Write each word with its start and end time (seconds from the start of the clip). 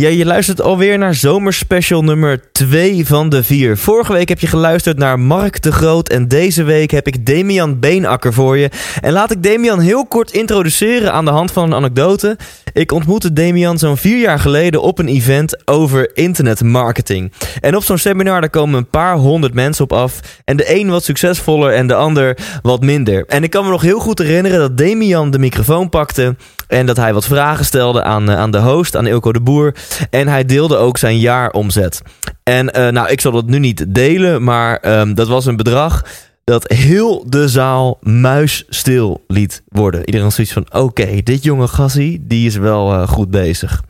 Ja, 0.00 0.08
je 0.08 0.24
luistert 0.24 0.60
alweer 0.60 0.98
naar 0.98 1.14
zomerspecial 1.14 2.02
nummer 2.02 2.52
2 2.52 3.06
van 3.06 3.28
de 3.28 3.42
4. 3.42 3.76
Vorige 3.76 4.12
week 4.12 4.28
heb 4.28 4.40
je 4.40 4.46
geluisterd 4.46 4.98
naar 4.98 5.18
Mark 5.18 5.62
de 5.62 5.72
Groot 5.72 6.08
en 6.08 6.28
deze 6.28 6.62
week 6.62 6.90
heb 6.90 7.06
ik 7.06 7.26
Damian 7.26 7.80
Beenakker 7.80 8.32
voor 8.32 8.58
je. 8.58 8.70
En 9.00 9.12
laat 9.12 9.30
ik 9.30 9.42
Damian 9.42 9.80
heel 9.80 10.06
kort 10.06 10.30
introduceren 10.30 11.12
aan 11.12 11.24
de 11.24 11.30
hand 11.30 11.52
van 11.52 11.64
een 11.64 11.74
anekdote. 11.74 12.38
Ik 12.72 12.92
ontmoette 12.92 13.32
Damian 13.32 13.78
zo'n 13.78 13.96
vier 13.96 14.20
jaar 14.20 14.38
geleden 14.38 14.82
op 14.82 14.98
een 14.98 15.08
event 15.08 15.68
over 15.68 16.16
internetmarketing. 16.16 17.32
En 17.60 17.76
op 17.76 17.84
zo'n 17.84 17.98
seminar 17.98 18.40
daar 18.40 18.50
komen 18.50 18.78
een 18.78 18.90
paar 18.90 19.16
honderd 19.16 19.54
mensen 19.54 19.84
op 19.84 19.92
af. 19.92 20.20
En 20.44 20.56
de 20.56 20.74
een 20.74 20.90
wat 20.90 21.04
succesvoller 21.04 21.72
en 21.72 21.86
de 21.86 21.94
ander 21.94 22.38
wat 22.62 22.80
minder. 22.80 23.24
En 23.26 23.42
ik 23.42 23.50
kan 23.50 23.64
me 23.64 23.70
nog 23.70 23.82
heel 23.82 24.00
goed 24.00 24.18
herinneren 24.18 24.58
dat 24.58 24.78
Damian 24.78 25.30
de 25.30 25.38
microfoon 25.38 25.88
pakte. 25.88 26.36
En 26.70 26.86
dat 26.86 26.96
hij 26.96 27.12
wat 27.12 27.26
vragen 27.26 27.64
stelde 27.64 28.02
aan, 28.02 28.30
eh, 28.30 28.38
aan 28.38 28.50
de 28.50 28.58
host, 28.58 28.96
aan 28.96 29.06
Ilko 29.06 29.32
de 29.32 29.40
Boer. 29.40 29.74
En 30.10 30.28
hij 30.28 30.44
deelde 30.44 30.76
ook 30.76 30.98
zijn 30.98 31.18
jaaromzet. 31.18 32.02
En 32.42 32.72
eh, 32.72 32.88
nou, 32.88 33.08
ik 33.08 33.20
zal 33.20 33.32
dat 33.32 33.46
nu 33.46 33.58
niet 33.58 33.94
delen, 33.94 34.44
maar 34.44 34.76
ehm, 34.76 35.14
dat 35.14 35.28
was 35.28 35.46
een 35.46 35.56
bedrag 35.56 36.04
dat 36.44 36.68
heel 36.68 37.24
de 37.28 37.48
zaal 37.48 37.98
muisstil 38.02 39.24
liet 39.26 39.62
worden. 39.68 40.04
Iedereen 40.04 40.32
zoiets 40.32 40.52
van, 40.52 40.66
oké, 40.72 41.22
dit 41.22 41.44
jonge 41.44 41.68
gassie, 41.68 42.24
die 42.26 42.46
is 42.46 42.56
wel 42.56 42.92
eh, 42.92 43.08
goed 43.08 43.30
bezig. 43.30 43.82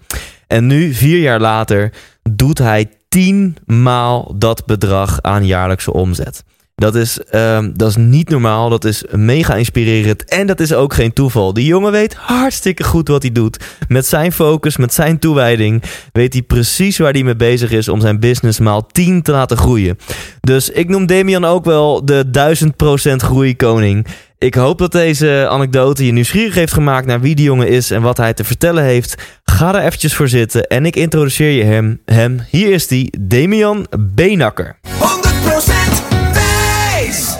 En 0.46 0.66
nu, 0.66 0.94
vier 0.94 1.19
jaar 1.19 1.40
later, 1.40 1.92
doet 2.30 2.58
hij 2.58 2.88
tienmaal 3.08 4.34
dat 4.38 4.66
bedrag 4.66 5.22
aan 5.22 5.46
jaarlijkse 5.46 5.92
omzet. 5.92 6.44
Dat 6.80 6.94
is, 6.94 7.20
ehm, 7.24 7.70
dat 7.74 7.88
is 7.88 7.96
niet 7.96 8.28
normaal, 8.28 8.68
dat 8.68 8.84
is 8.84 9.04
mega 9.10 9.54
inspirerend 9.54 10.24
en 10.24 10.46
dat 10.46 10.60
is 10.60 10.72
ook 10.72 10.94
geen 10.94 11.12
toeval. 11.12 11.52
Die 11.52 11.64
jongen 11.64 11.92
weet 11.92 12.14
hartstikke 12.14 12.84
goed 12.84 13.08
wat 13.08 13.22
hij 13.22 13.32
doet. 13.32 13.64
Met 13.88 14.06
zijn 14.06 14.32
focus, 14.32 14.76
met 14.76 14.94
zijn 14.94 15.19
toewijding, 15.19 15.82
weet 16.12 16.32
hij 16.32 16.42
precies 16.42 16.98
waar 16.98 17.12
hij 17.12 17.22
mee 17.22 17.36
bezig 17.36 17.70
is 17.70 17.88
om 17.88 18.00
zijn 18.00 18.20
business 18.20 18.58
maal 18.58 18.86
10 18.86 19.22
te 19.22 19.32
laten 19.32 19.56
groeien. 19.56 19.98
Dus 20.40 20.70
ik 20.70 20.88
noem 20.88 21.06
Damian 21.06 21.44
ook 21.44 21.64
wel 21.64 22.04
de 22.04 22.30
1000% 22.30 23.22
groeikoning. 23.22 24.06
Ik 24.38 24.54
hoop 24.54 24.78
dat 24.78 24.92
deze 24.92 25.46
anekdote 25.50 26.06
je 26.06 26.12
nieuwsgierig 26.12 26.54
heeft 26.54 26.72
gemaakt 26.72 27.06
naar 27.06 27.20
wie 27.20 27.34
die 27.34 27.44
jongen 27.44 27.69
is 27.69 27.90
en 27.90 28.02
wat 28.02 28.16
hij 28.16 28.34
te 28.34 28.44
vertellen 28.44 28.84
heeft. 28.84 29.40
Ga 29.44 29.74
er 29.74 29.84
eventjes 29.84 30.14
voor 30.14 30.28
zitten 30.28 30.66
en 30.66 30.86
ik 30.86 30.96
introduceer 30.96 31.50
je 31.50 31.64
hem. 31.64 32.00
hem. 32.04 32.40
Hier 32.50 32.72
is 32.72 32.86
die, 32.86 33.12
Damian 33.20 33.86
Beenakker. 33.98 34.78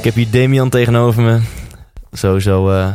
100% 0.01 0.03
Thijs. 0.03 0.05
Ik 0.05 0.05
heb 0.05 0.15
hier 0.15 0.31
Damian 0.31 0.69
tegenover 0.69 1.23
me. 1.23 1.41
Sowieso 2.13 2.71
eh 2.71 2.95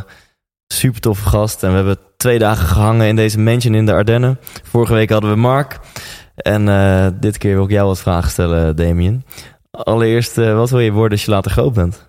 super 0.66 1.00
toffe 1.00 1.28
gast. 1.28 1.62
En 1.62 1.70
we 1.70 1.76
hebben 1.76 1.98
twee 2.16 2.38
dagen 2.38 2.66
gehangen 2.66 3.06
in 3.06 3.16
deze 3.16 3.38
mansion 3.38 3.74
in 3.74 3.86
de 3.86 3.92
Ardennen. 3.92 4.38
Vorige 4.62 4.94
week 4.94 5.10
hadden 5.10 5.30
we 5.30 5.36
Mark. 5.36 5.80
En 6.34 6.68
eh, 6.68 7.06
dit 7.20 7.38
keer 7.38 7.54
wil 7.54 7.64
ik 7.64 7.70
jou 7.70 7.86
wat 7.86 8.00
vragen 8.00 8.30
stellen, 8.30 8.76
Damian. 8.76 9.24
Allereerst, 9.70 10.38
eh, 10.38 10.54
wat 10.54 10.70
wil 10.70 10.80
je 10.80 10.92
worden 10.92 11.12
als 11.12 11.24
je 11.24 11.30
later 11.30 11.50
groot 11.50 11.72
bent? 11.72 12.08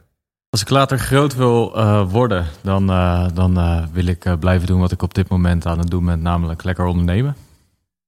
Als 0.49 0.61
ik 0.61 0.69
later 0.69 0.99
groot 0.99 1.35
wil 1.35 1.81
worden, 2.09 2.45
dan, 2.61 2.87
dan 3.33 3.87
wil 3.91 4.05
ik 4.05 4.39
blijven 4.39 4.67
doen 4.67 4.79
wat 4.79 4.91
ik 4.91 5.01
op 5.01 5.13
dit 5.13 5.29
moment 5.29 5.65
aan 5.65 5.79
het 5.79 5.89
doen 5.89 6.05
ben, 6.05 6.21
namelijk 6.21 6.63
lekker 6.63 6.85
ondernemen. 6.85 7.35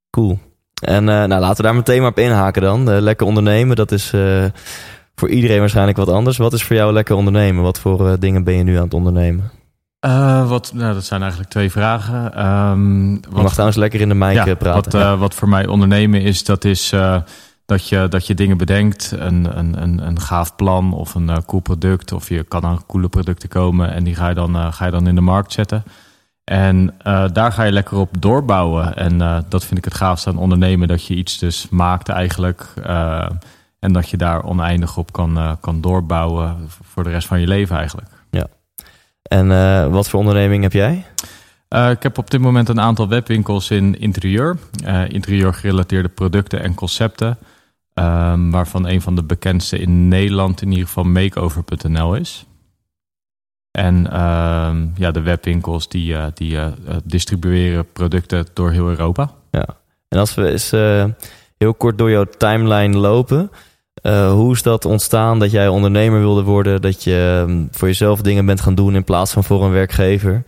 Cool. 0.10 0.40
En 0.82 1.04
nou, 1.04 1.28
laten 1.28 1.56
we 1.56 1.64
daar 1.64 1.76
meteen 1.76 2.02
maar 2.02 2.10
op 2.10 2.20
inhaken 2.20 2.62
dan. 2.62 3.02
Lekker 3.02 3.28
ondernemen, 3.28 3.76
dat 3.76 3.92
is 3.92 4.14
voor 5.20 5.30
iedereen 5.30 5.60
waarschijnlijk 5.60 5.98
wat 5.98 6.10
anders. 6.10 6.38
Wat 6.38 6.54
is 6.54 6.64
voor 6.64 6.76
jou 6.76 6.94
lekker 6.94 7.16
ondernemen? 7.16 7.64
Wat 7.64 7.80
voor 7.80 8.08
eh, 8.08 8.14
dingen 8.20 8.44
ben 8.44 8.54
je 8.54 8.64
nu 8.64 8.76
aan 8.76 8.84
het 8.84 8.94
ondernemen? 8.94 9.52
Eh, 10.00 10.50
wat, 10.50 10.72
nou, 10.74 10.94
dat 10.94 11.06
zijn 11.06 11.22
eigenlijk 11.22 11.52
twee 11.52 11.72
vragen. 11.72 12.34
Ehm, 12.34 13.12
Je 13.12 13.20
mag 13.32 13.52
trouwens 13.52 13.78
lekker 13.78 14.02
in 14.02 14.10
de 14.10 14.16
mic 14.16 14.34
ja, 14.34 14.56
praten. 14.56 14.92
Wat, 14.92 14.94
eh, 14.94 15.20
wat 15.20 15.36
voor 15.36 15.50
mij 15.50 15.68
ondernemen 15.68 16.22
is, 16.22 16.44
dat 16.44 16.66
is 16.66 16.94
dat, 17.66 17.88
je, 17.88 18.08
dat 18.10 18.28
je 18.28 18.34
dingen 18.34 18.58
bedenkt, 18.58 19.12
een, 19.18 19.58
een, 19.58 19.82
een, 19.82 20.08
een 20.08 20.20
gaaf 20.20 20.56
plan 20.56 20.94
of 20.94 21.16
een 21.16 21.30
eh, 21.30 21.38
cool 21.46 21.62
product, 21.62 22.12
of 22.12 22.30
je 22.30 22.44
kan 22.44 22.64
aan 22.64 22.86
coole 22.86 23.10
producten 23.10 23.50
komen 23.50 23.94
en 23.94 24.04
die 24.04 24.16
ga 24.16 24.30
je 24.30 24.36
dan, 24.36 24.74
ga 24.74 24.86
je 24.86 24.92
dan 24.92 25.08
in 25.08 25.16
de 25.16 25.22
markt 25.22 25.52
zetten. 25.52 25.84
En 26.44 26.96
daar 27.34 27.52
ga 27.52 27.64
je 27.64 27.72
lekker 27.72 27.98
op 27.98 28.22
doorbouwen. 28.22 28.96
En 28.96 29.46
dat 29.50 29.66
vind 29.66 29.78
ik 29.78 29.86
het 29.86 29.94
gaafste 29.94 30.30
aan 30.30 30.38
ondernemen, 30.38 30.88
dat 30.88 31.06
je 31.06 31.16
iets 31.16 31.38
dus 31.38 31.68
maakt 31.70 32.10
eigenlijk. 32.10 32.74
En 33.80 33.94
dat 33.94 34.10
je 34.10 34.18
daar 34.18 34.44
oneindig 34.44 34.98
op 34.98 35.12
kan, 35.12 35.38
eh, 35.38 35.52
kan 35.60 35.82
doorbouwen 35.82 36.58
voor 36.68 37.04
de 37.04 37.10
rest 37.10 37.28
van 37.28 37.40
je 37.40 37.48
leven 37.48 37.78
eigenlijk. 37.78 38.10
En 39.30 39.52
eh, 39.52 39.88
wat 39.88 40.10
voor 40.10 40.20
onderneming 40.20 40.64
heb 40.64 40.74
jij? 40.74 41.06
Eh, 41.68 41.90
ik 41.90 42.04
heb 42.04 42.18
op 42.18 42.32
dit 42.32 42.42
moment 42.42 42.70
een 42.70 42.80
aantal 42.80 43.08
webwinkels 43.08 43.72
in 43.72 44.00
interieur. 44.00 44.58
eh 44.84 45.10
interieur 45.10 45.54
gerelateerde 45.54 46.10
producten 46.10 46.62
en 46.62 46.74
concepten. 46.74 47.38
ehm, 47.94 48.50
waarvan 48.50 48.88
een 48.88 49.02
van 49.02 49.16
de 49.16 49.24
bekendste 49.24 49.80
in 49.80 50.08
Nederland 50.08 50.62
in 50.62 50.70
ieder 50.70 50.88
geval 50.88 51.04
makeover.nl 51.04 52.16
is. 52.16 52.46
En 53.72 54.12
ehm, 54.12 54.88
ja, 54.96 55.12
de 55.12 55.22
webwinkels 55.22 55.90
die, 55.90 56.16
die 56.34 56.58
distribueren 57.04 57.92
producten 57.92 58.46
door 58.54 58.72
heel 58.72 58.90
Europa. 58.90 59.32
En 60.08 60.20
als 60.20 60.36
we 60.36 60.52
eens 60.52 60.72
heel 61.58 61.74
kort 61.74 61.98
door 61.98 62.10
jouw 62.10 62.26
timeline 62.38 62.98
lopen. 62.98 63.52
Eh, 64.02 64.32
hoe 64.32 64.54
is 64.54 64.64
dat 64.64 64.86
ontstaan 64.86 65.40
dat 65.40 65.52
jij 65.52 65.68
ondernemer 65.68 66.20
wilde 66.20 66.44
worden? 66.44 66.82
Dat 66.82 67.04
je 67.04 67.46
ehm, 67.48 67.66
voor 67.72 67.88
jezelf 67.88 68.22
dingen 68.22 68.46
bent 68.46 68.62
gaan 68.62 68.76
doen 68.76 68.96
in 68.96 69.04
plaats 69.04 69.32
van 69.32 69.44
voor 69.44 69.64
een 69.64 69.72
werkgever? 69.72 70.44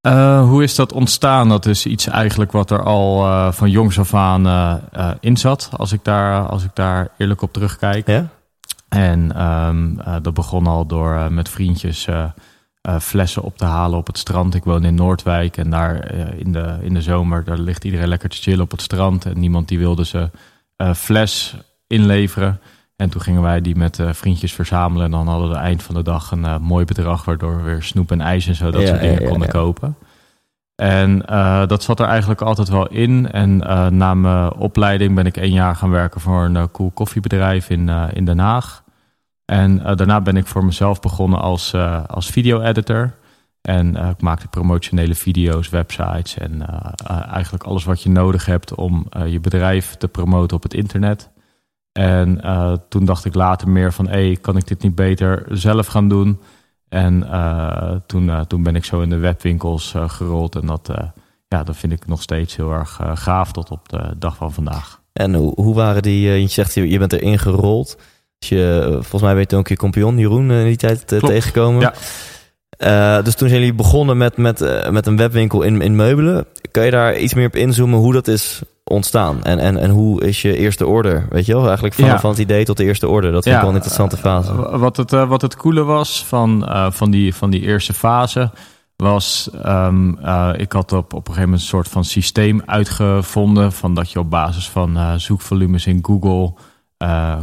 Eh, 0.00 0.42
hoe 0.48 0.62
is 0.62 0.74
dat 0.74 0.92
ontstaan? 0.92 1.48
Dat 1.48 1.66
is 1.66 1.86
iets 1.86 2.06
eigenlijk 2.06 2.52
wat 2.52 2.70
er 2.70 2.82
al 2.82 3.24
eh, 3.24 3.52
van 3.52 3.70
jongs 3.70 3.98
af 3.98 4.14
aan 4.14 4.80
in 5.20 5.36
zat. 5.36 5.70
Als 5.76 5.92
ik, 5.92 6.04
daar, 6.04 6.48
als 6.48 6.64
ik 6.64 6.70
daar 6.74 7.08
eerlijk 7.16 7.42
op 7.42 7.52
terugkijk. 7.52 8.06
Ja? 8.06 8.28
En 8.88 9.32
ehm, 9.34 10.00
eh, 10.00 10.16
dat 10.22 10.34
begon 10.34 10.66
al 10.66 10.86
door 10.86 11.32
met 11.32 11.48
vriendjes 11.48 12.08
flessen 13.00 13.42
op 13.42 13.56
te 13.56 13.64
halen 13.64 13.98
op 13.98 14.06
het 14.06 14.18
strand. 14.18 14.54
Ik 14.54 14.64
woon 14.64 14.84
in 14.84 14.94
Noordwijk 14.94 15.56
en 15.56 15.70
daar 15.70 16.14
in, 16.38 16.52
de, 16.52 16.78
in 16.80 16.94
de 16.94 17.02
zomer 17.02 17.44
daar 17.44 17.58
ligt 17.58 17.84
iedereen 17.84 18.08
lekker 18.08 18.28
te 18.28 18.36
chillen 18.36 18.64
op 18.64 18.70
het 18.70 18.82
strand. 18.82 19.24
En 19.24 19.38
niemand 19.38 19.68
die 19.68 19.78
wilde 19.78 20.04
ze 20.04 20.30
eh, 20.78 20.94
fles 20.94 21.56
inleveren. 21.88 22.60
En 22.98 23.10
toen 23.10 23.20
gingen 23.20 23.42
wij 23.42 23.60
die 23.60 23.76
met 23.76 23.98
eh, 23.98 24.12
vriendjes 24.12 24.52
verzamelen. 24.52 25.04
En 25.04 25.10
dan 25.10 25.28
hadden 25.28 25.48
we 25.48 25.56
eind 25.56 25.82
van 25.82 25.94
de 25.94 26.02
dag 26.02 26.30
een 26.30 26.44
eh, 26.44 26.58
mooi 26.58 26.84
bedrag... 26.84 27.24
waardoor 27.24 27.56
we 27.56 27.62
weer 27.62 27.82
snoep 27.82 28.10
en 28.10 28.20
ijs 28.20 28.46
en 28.46 28.54
zo 28.54 28.70
dat 28.70 28.80
Ja, 28.80 28.86
soort 28.86 29.00
dingen 29.00 29.14
ja, 29.14 29.22
ja, 29.22 29.28
konden 29.28 29.48
kopen. 29.48 29.96
En 30.74 31.22
uh, 31.30 31.66
dat 31.66 31.82
zat 31.82 32.00
er 32.00 32.06
eigenlijk 32.06 32.40
altijd 32.40 32.68
wel 32.68 32.88
in. 32.88 33.30
En 33.30 33.56
na 33.96 34.14
mijn 34.14 34.52
opleiding 34.52 35.14
ben 35.14 35.26
ik 35.26 35.36
één 35.36 35.52
jaar 35.52 35.76
gaan 35.76 35.90
werken 35.90 36.20
voor 36.20 36.44
een 36.44 36.70
cool 36.70 36.90
koffiebedrijf 36.90 37.70
in, 37.70 37.88
in 37.88 38.24
Den 38.24 38.38
Haag. 38.38 38.82
En 39.44 39.76
daarna 39.76 40.20
ben 40.20 40.36
ik 40.36 40.46
voor 40.46 40.64
mezelf 40.64 41.00
begonnen 41.00 41.40
als, 41.40 41.74
als 42.06 42.26
video-editor. 42.26 43.14
En 43.62 43.96
ik 43.96 44.22
maakte 44.22 44.48
promotionele 44.48 45.14
video's, 45.14 45.68
websites 45.68 46.38
en 46.38 46.66
eigenlijk 47.30 47.64
alles 47.64 47.84
wat 47.84 48.02
je 48.02 48.10
nodig 48.10 48.46
hebt 48.46 48.74
om 48.74 49.06
je 49.26 49.40
bedrijf 49.40 49.94
te 49.94 50.08
promoten 50.08 50.56
op 50.56 50.62
het 50.62 50.74
internet. 50.74 51.30
En 51.98 52.40
toen 52.88 53.04
dacht 53.04 53.24
ik 53.24 53.34
later 53.34 53.68
meer 53.68 53.92
van, 53.92 54.08
hé, 54.08 54.26
hey, 54.26 54.38
kan 54.40 54.56
ik 54.56 54.66
dit 54.66 54.82
niet 54.82 54.94
beter 54.94 55.44
zelf 55.48 55.86
gaan 55.86 56.08
doen? 56.08 56.40
En 56.88 57.22
uh, 57.22 57.92
toen, 58.06 58.26
uh, 58.26 58.40
toen 58.40 58.62
ben 58.62 58.76
ik 58.76 58.84
zo 58.84 59.00
in 59.00 59.08
de 59.08 59.16
webwinkels 59.16 59.94
gerold. 60.06 60.56
En 60.56 60.66
dat, 60.66 60.90
ja, 61.48 61.62
dat 61.62 61.76
vind 61.76 61.92
ik 61.92 62.06
nog 62.06 62.22
steeds 62.22 62.56
heel 62.56 62.72
erg 62.72 63.00
gaaf 63.14 63.52
tot 63.52 63.70
op 63.70 63.88
de 63.88 64.14
dag 64.18 64.36
van 64.36 64.52
vandaag. 64.52 65.00
En 65.12 65.34
hoe, 65.34 65.52
hoe 65.54 65.74
waren 65.74 66.02
die, 66.02 66.30
je 66.40 66.46
zegt 66.46 66.74
je 66.74 66.98
bent 66.98 67.12
erin 67.12 67.38
gerold. 67.38 67.98
Dus 68.38 68.48
je, 68.48 68.88
volgens 68.92 69.22
mij 69.22 69.34
weet 69.34 69.50
je 69.50 69.56
ook 69.56 69.68
je 69.68 69.76
compagnon 69.76 70.18
Jeroen 70.18 70.50
in 70.50 70.64
die 70.64 70.76
tijd 70.76 71.06
tegengekomen. 71.06 71.92
Ja. 72.78 73.22
dus 73.22 73.34
toen 73.34 73.48
zijn 73.48 73.60
jullie 73.60 73.76
begonnen 73.76 74.16
met, 74.16 74.36
met, 74.36 74.90
met 74.90 75.06
een 75.06 75.16
webwinkel 75.16 75.62
in, 75.62 75.80
in 75.80 75.96
meubelen. 75.96 76.46
Kan 76.70 76.84
je 76.84 76.90
daar 76.90 77.18
iets 77.18 77.34
meer 77.34 77.46
op 77.46 77.56
inzoomen 77.56 77.98
hoe 77.98 78.12
dat 78.12 78.28
is 78.28 78.62
ontstaan? 78.88 79.42
En, 79.42 79.58
en, 79.58 79.76
en 79.76 79.90
hoe 79.90 80.24
is 80.24 80.42
je 80.42 80.56
eerste 80.56 80.86
order? 80.86 81.26
Weet 81.30 81.46
je 81.46 81.52
wel, 81.52 81.64
eigenlijk 81.64 81.94
van, 81.94 82.20
van 82.20 82.30
het 82.30 82.38
idee 82.38 82.64
tot 82.64 82.76
de 82.76 82.84
eerste 82.84 83.08
order. 83.08 83.32
Dat 83.32 83.42
vind 83.42 83.54
ik 83.54 83.60
wel 83.60 83.70
een 83.70 83.76
interessante 83.76 84.16
fase. 84.16 84.78
wat, 84.78 84.96
het, 84.96 85.12
uh, 85.12 85.28
wat 85.28 85.42
het 85.42 85.56
coole 85.56 85.82
was 85.82 86.24
van, 86.24 86.64
uh, 86.68 86.90
van, 86.90 87.10
die, 87.10 87.34
van 87.34 87.50
die 87.50 87.60
eerste 87.60 87.94
fase 87.94 88.50
was, 88.96 89.50
um, 89.66 90.18
uh, 90.22 90.50
ik 90.56 90.72
had 90.72 90.92
op, 90.92 91.12
op 91.12 91.12
een 91.12 91.18
gegeven 91.24 91.42
moment 91.42 91.60
een 91.60 91.66
soort 91.66 91.88
van 91.88 92.04
systeem 92.04 92.62
uitgevonden. 92.66 93.72
Van 93.72 93.94
dat 93.94 94.10
je 94.12 94.18
op 94.18 94.30
basis 94.30 94.68
van 94.68 95.20
zoekvolumes 95.20 95.86
in 95.86 95.98
Google 96.02 96.52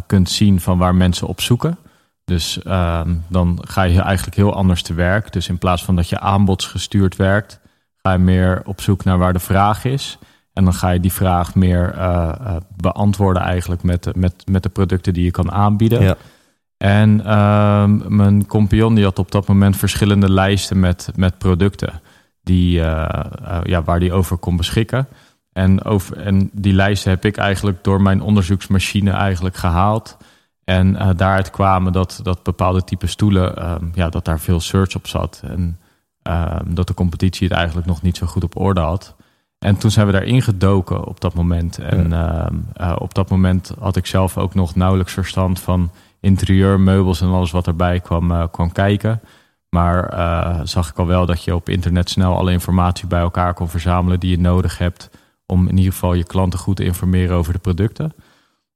kunt 0.08 0.30
zien 0.30 0.60
van 0.62 0.78
waar 0.78 0.96
mensen 0.96 1.28
op 1.28 1.42
zoeken. 1.42 1.78
Dus 2.26 2.60
um, 2.68 3.24
dan 3.30 3.60
ga 3.62 3.84
je 3.84 4.02
eigenlijk 4.02 4.36
heel 4.36 4.54
anders 4.54 4.82
te 4.82 4.94
werk. 4.94 5.34
Dus 5.34 5.50
in 5.50 5.58
plaats 5.58 5.84
van 5.84 5.96
dat 5.96 6.10
je 6.10 6.20
aanbodsgestuurd 6.20 7.16
werkt, 7.16 7.60
ga 8.02 8.12
je 8.12 8.18
meer 8.18 8.62
op 8.66 8.82
zoek 8.82 9.04
naar 9.04 9.18
waar 9.18 9.34
de 9.34 9.40
vraag 9.40 9.86
is. 9.86 10.18
En 10.56 10.64
dan 10.64 10.74
ga 10.74 10.90
je 10.90 11.00
die 11.00 11.14
vraag 11.14 11.56
meer 11.56 11.96
uh, 11.96 12.32
uh, 12.42 12.56
beantwoorden 12.76 13.42
eigenlijk 13.42 13.84
met, 13.84 14.16
met, 14.16 14.44
met 14.50 14.64
de 14.64 14.70
producten 14.70 15.14
die 15.14 15.24
je 15.24 15.32
kan 15.32 15.52
aanbieden. 15.52 16.02
Ja. 16.02 16.16
En 16.78 17.20
uh, 17.26 17.84
mijn 18.08 18.48
compagnon 18.48 18.96
die 18.96 19.04
had 19.04 19.20
op 19.20 19.32
dat 19.32 19.48
moment 19.48 19.78
verschillende 19.78 20.32
lijsten 20.32 20.80
met, 20.80 21.12
met 21.16 21.38
producten 21.38 22.02
die, 22.44 22.80
uh, 22.80 23.10
ja, 23.64 23.84
waar 23.84 24.00
die 24.00 24.14
over 24.14 24.38
kon 24.38 24.58
beschikken. 24.58 25.08
En, 25.54 25.84
over, 25.84 26.18
en 26.18 26.50
die 26.54 26.74
lijsten 26.74 27.12
heb 27.12 27.26
ik 27.26 27.38
eigenlijk 27.38 27.84
door 27.84 28.02
mijn 28.02 28.22
onderzoeksmachine 28.22 29.12
eigenlijk 29.12 29.56
gehaald. 29.56 30.18
En 30.64 30.94
daaruit 30.94 31.50
kwamen 31.50 31.92
dat, 31.94 32.20
dat 32.24 32.44
bepaalde 32.44 32.84
type 32.84 33.08
stoelen, 33.08 33.58
ehm, 33.58 33.86
ja, 33.94 34.10
dat 34.10 34.26
daar 34.26 34.40
veel 34.40 34.60
search 34.60 34.96
op 34.96 35.08
zat. 35.08 35.42
En 35.46 35.80
ehm, 36.22 36.74
dat 36.74 36.88
de 36.88 36.94
competitie 36.94 37.48
het 37.48 37.58
eigenlijk 37.58 37.88
nog 37.88 38.02
niet 38.02 38.18
zo 38.18 38.26
goed 38.26 38.44
op 38.44 38.60
orde 38.60 38.82
had. 38.82 39.16
En 39.60 39.78
toen 39.78 39.92
zijn 39.92 40.06
we 40.06 40.12
daarin 40.12 40.42
gedoken 40.42 41.04
op 41.04 41.22
dat 41.22 41.34
moment. 41.34 41.78
En 41.78 42.14
ehm, 42.14 42.56
eh, 42.74 42.96
op 43.00 43.14
dat 43.14 43.30
moment 43.30 43.72
had 43.80 43.96
ik 43.96 44.06
zelf 44.06 44.38
ook 44.38 44.54
nog 44.54 44.76
nauwelijks 44.76 45.14
verstand 45.14 45.60
van 45.60 45.92
interieur, 46.20 46.80
meubels 46.80 47.22
en 47.22 47.28
alles 47.28 47.52
wat 47.52 47.68
erbij 47.68 48.00
kwam, 48.00 48.32
uh, 48.32 48.44
kwam 48.52 48.72
kijken. 48.72 49.22
Maar 49.70 50.14
uh, 50.14 50.60
zag 50.64 50.90
ik 50.90 50.98
al 50.98 51.06
wel 51.06 51.26
dat 51.26 51.44
je 51.44 51.56
op 51.56 51.70
internet 51.70 52.10
snel 52.10 52.38
alle 52.38 52.52
informatie 52.52 53.08
bij 53.08 53.20
elkaar 53.20 53.54
kon 53.54 53.70
verzamelen 53.70 54.20
die 54.20 54.30
je 54.30 54.40
nodig 54.40 54.78
hebt 54.78 55.10
om 55.46 55.68
in 55.68 55.78
ieder 55.78 55.94
geval 55.94 56.14
je 56.14 56.24
klanten 56.24 56.60
goed 56.60 56.76
te 56.76 56.84
informeren 56.84 57.36
over 57.36 57.54
de 57.54 57.60
producten. 57.60 58.14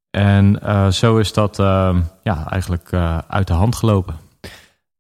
En 0.10 0.60
zo 0.94 1.18
is 1.18 1.34
dat 1.34 1.60
ehm, 1.60 2.02
ja, 2.24 2.50
eigenlijk 2.50 2.94
uit 3.28 3.48
de 3.48 3.54
hand 3.54 3.76
gelopen. 3.76 4.16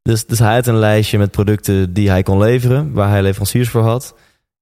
Dus, 0.01 0.25
dus 0.25 0.39
hij 0.39 0.55
had 0.55 0.67
een 0.67 0.77
lijstje 0.77 1.17
met 1.17 1.31
producten 1.31 1.93
die 1.93 2.09
hij 2.09 2.23
kon 2.23 2.37
leveren, 2.37 2.93
waar 2.93 3.09
hij 3.09 3.21
leveranciers 3.21 3.69
voor 3.69 3.83
had. 3.83 4.15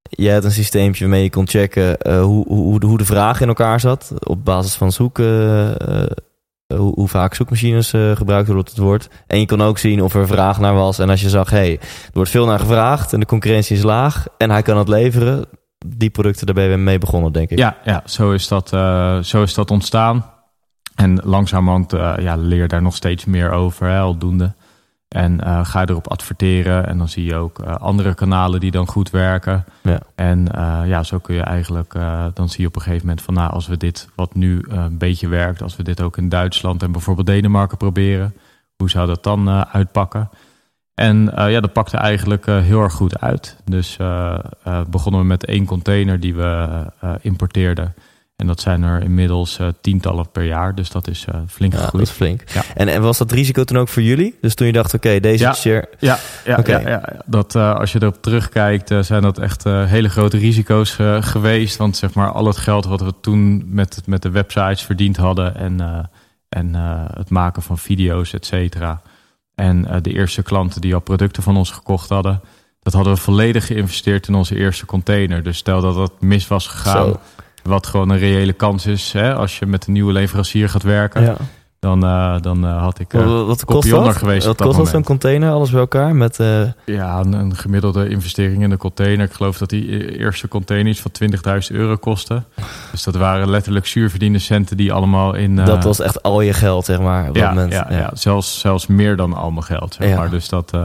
Je 0.09 0.31
had 0.31 0.43
een 0.43 0.51
systeempje 0.51 1.03
waarmee 1.03 1.23
je 1.23 1.29
kon 1.29 1.47
checken 1.47 1.97
uh, 2.01 2.21
hoe, 2.21 2.47
hoe, 2.47 2.85
hoe 2.85 2.97
de 2.97 3.05
vraag 3.05 3.41
in 3.41 3.47
elkaar 3.47 3.79
zat. 3.79 4.13
Op 4.23 4.45
basis 4.45 4.73
van 4.75 4.91
zoeken, 4.91 5.75
uh, 5.89 6.77
hoe, 6.77 6.93
hoe, 6.93 7.07
vaak 7.07 7.33
zoekmachines 7.33 7.89
gebruikt 7.89 8.47
worden 8.47 8.65
op 8.65 8.69
het 8.69 8.77
woord. 8.77 9.09
En 9.27 9.39
je 9.39 9.45
kon 9.45 9.61
ook 9.61 9.77
zien 9.77 10.01
of 10.01 10.15
er 10.15 10.27
vraag 10.27 10.59
naar 10.59 10.73
was. 10.73 10.99
En 10.99 11.09
als 11.09 11.21
je 11.21 11.29
zag, 11.29 11.49
hey, 11.49 11.71
er 11.81 12.09
wordt 12.13 12.29
veel 12.29 12.45
naar 12.45 12.59
gevraagd 12.59 13.13
en 13.13 13.19
de 13.19 13.25
concurrentie 13.25 13.75
is 13.75 13.83
laag 13.83 14.25
en 14.37 14.49
hij 14.49 14.61
kan 14.61 14.77
het 14.77 14.87
leveren. 14.87 15.45
Die 15.85 16.09
producten, 16.09 16.45
daar 16.45 16.55
ben 16.55 16.69
je 16.69 16.77
mee 16.77 16.97
begonnen, 16.97 17.31
denk 17.31 17.49
ik. 17.49 17.57
Ja, 17.57 17.77
ja 17.83 18.03
zo, 18.05 18.31
is 18.31 18.47
dat, 18.47 18.69
zo 19.25 19.41
is 19.41 19.53
dat 19.53 19.71
ontstaan. 19.71 20.25
En 20.95 21.21
langzamerhand 21.23 21.91
ja, 22.19 22.35
leer 22.35 22.67
daar 22.67 22.81
nog 22.81 22.95
steeds 22.95 23.25
meer 23.25 23.51
over, 23.51 23.87
hè, 23.87 23.99
aldoende. 23.99 24.53
En 25.07 25.39
uh, 25.43 25.65
ga 25.65 25.85
erop 25.85 26.07
adverteren 26.07 26.87
en 26.87 26.97
dan 26.97 27.09
zie 27.09 27.23
je 27.23 27.35
ook 27.35 27.59
uh, 27.59 27.75
andere 27.75 28.13
kanalen 28.13 28.59
die 28.59 28.71
dan 28.71 28.87
goed 28.87 29.09
werken. 29.09 29.65
Ja. 29.81 29.99
En 30.15 30.47
uh, 30.55 30.81
ja, 30.85 31.03
zo 31.03 31.19
kun 31.19 31.35
je 31.35 31.41
eigenlijk, 31.41 31.93
dan 32.33 32.49
zie 32.49 32.61
je 32.61 32.67
op 32.67 32.75
een 32.75 32.81
gegeven 32.81 33.05
moment 33.07 33.25
van 33.25 33.33
nou, 33.33 33.51
als 33.51 33.67
we 33.67 33.77
dit 33.77 34.09
wat 34.15 34.35
nu 34.35 34.65
een 34.67 34.97
beetje 34.97 35.27
werkt, 35.27 35.61
als 35.61 35.75
we 35.75 35.83
dit 35.83 36.01
ook 36.01 36.17
in 36.17 36.29
Duitsland 36.29 36.83
en 36.83 36.91
bijvoorbeeld 36.91 37.27
Denemarken 37.27 37.77
proberen, 37.77 38.33
hoe 38.75 38.89
zou 38.89 39.07
dat 39.07 39.23
dan 39.23 39.49
uitpakken? 39.49 40.29
En 40.93 41.31
ja, 41.35 41.59
dat 41.59 41.73
pakte 41.73 41.97
eigenlijk 41.97 42.45
heel 42.45 42.81
erg 42.81 42.93
goed 42.93 43.19
uit. 43.19 43.57
Dus 43.65 43.97
begonnen 44.89 45.21
we 45.21 45.27
met 45.27 45.45
één 45.45 45.65
container 45.65 46.19
die 46.19 46.35
we 46.35 46.67
importeerden. 47.21 47.93
En 48.37 48.47
dat 48.47 48.61
zijn 48.61 48.83
er 48.83 49.03
inmiddels 49.03 49.59
uh, 49.59 49.67
tientallen 49.81 50.31
per 50.31 50.43
jaar. 50.43 50.75
Dus 50.75 50.89
dat 50.89 51.07
is 51.07 51.25
uh, 51.29 51.41
flink 51.47 51.73
ja, 51.73 51.79
gegroeid. 51.79 52.05
Dat 52.05 52.13
is 52.13 52.19
flink. 52.21 52.43
Ja. 52.49 52.61
En, 52.75 52.87
en 52.87 53.01
was 53.01 53.17
dat 53.17 53.31
risico 53.31 53.63
toen 53.63 53.77
ook 53.77 53.87
voor 53.87 54.01
jullie? 54.01 54.37
Dus 54.41 54.55
toen 54.55 54.67
je 54.67 54.73
dacht, 54.73 54.93
oké, 54.93 55.07
okay, 55.07 55.19
deze 55.19 55.43
ja, 55.43 55.53
share... 55.53 55.89
Ja, 55.99 56.19
ja, 56.45 56.57
okay. 56.57 56.81
ja, 56.81 56.89
ja, 56.89 57.21
dat 57.25 57.55
uh, 57.55 57.75
als 57.75 57.91
je 57.91 58.01
erop 58.01 58.21
terugkijkt, 58.21 58.93
zijn 59.01 59.21
dat 59.21 59.37
echt 59.37 59.63
hele 59.63 60.09
grote 60.09 60.37
risico's 60.37 60.97
geweest. 61.19 61.77
Want 61.77 61.97
zeg 61.97 62.13
maar, 62.13 62.31
al 62.31 62.45
het 62.45 62.57
geld 62.57 62.85
wat 62.85 63.01
we 63.01 63.13
toen 63.21 63.63
met, 63.73 64.01
met 64.05 64.21
de 64.21 64.29
websites 64.29 64.83
verdiend 64.83 65.17
hadden... 65.17 65.55
en, 65.55 66.09
en 66.49 66.73
het 67.13 67.29
maken 67.29 67.61
van 67.61 67.77
video's, 67.77 68.33
et 68.33 68.45
cetera... 68.45 69.01
en 69.55 69.99
de 70.01 70.13
eerste 70.13 70.43
klanten 70.43 70.81
die 70.81 70.93
al 70.93 70.99
producten 70.99 71.43
van 71.43 71.57
ons 71.57 71.71
gekocht 71.71 72.09
hadden... 72.09 72.41
dat 72.81 72.93
hadden 72.93 73.13
we 73.13 73.19
volledig 73.19 73.65
geïnvesteerd 73.65 74.27
in 74.27 74.35
onze 74.35 74.55
eerste 74.55 74.85
container. 74.85 75.43
Dus 75.43 75.57
stel 75.57 75.81
dat 75.81 75.95
dat 75.95 76.21
mis 76.21 76.47
was 76.47 76.67
gegaan... 76.67 77.05
Zo 77.05 77.19
wat 77.67 77.87
gewoon 77.87 78.09
een 78.09 78.17
reële 78.17 78.53
kans 78.53 78.85
is 78.85 79.11
hè, 79.11 79.35
als 79.35 79.59
je 79.59 79.65
met 79.65 79.87
een 79.87 79.93
nieuwe 79.93 80.11
leverancier 80.11 80.69
gaat 80.69 80.83
werken. 80.83 81.21
Ja. 81.21 81.35
Dan, 81.79 82.05
uh, 82.05 82.35
dan 82.41 82.65
uh, 82.65 82.81
had 82.81 82.99
ik 82.99 83.13
uh, 83.13 83.45
wat 83.45 83.65
kost 83.65 83.89
dat? 83.89 84.15
geweest. 84.15 84.45
Wat 84.45 84.61
kost 84.61 84.77
dat 84.77 84.87
zo'n 84.87 85.03
container, 85.03 85.51
alles 85.51 85.69
bij 85.69 85.79
elkaar? 85.79 86.15
Met, 86.15 86.37
Ja, 86.85 87.19
een, 87.19 87.33
een, 87.33 87.55
gemiddelde 87.55 88.09
investering 88.09 88.63
in 88.63 88.69
de 88.69 88.77
container. 88.77 89.25
Ik 89.25 89.33
geloof 89.33 89.57
dat 89.57 89.69
die 89.69 89.91
e-, 89.91 90.17
eerste 90.17 90.47
container 90.47 90.91
iets 90.91 91.01
van 91.01 91.11
20.000 91.71 91.75
euro 91.75 91.95
kostte. 91.95 92.43
Dus 92.91 93.03
dat 93.03 93.15
waren 93.15 93.49
letterlijk 93.49 93.85
zuurverdiende 93.85 94.39
centen 94.39 94.77
die 94.77 94.93
allemaal 94.93 95.33
in... 95.33 95.55
dat 95.55 95.83
was 95.83 95.99
echt 95.99 96.23
al 96.23 96.41
je 96.41 96.53
geld, 96.53 96.85
zeg 96.85 96.99
maar. 96.99 97.29
Op 97.29 97.35
ja, 97.35 97.41
dat 97.41 97.53
moment. 97.53 97.73
Ja, 97.73 97.87
ja, 97.89 98.11
Zelfs, 98.13 98.59
zelfs 98.59 98.87
meer 98.87 99.15
dan 99.15 99.33
al 99.33 99.51
mijn 99.51 99.63
geld, 99.63 99.93
zeg 99.99 100.15
maar. 100.15 100.29
Dus 100.29 100.49
dat, 100.49 100.77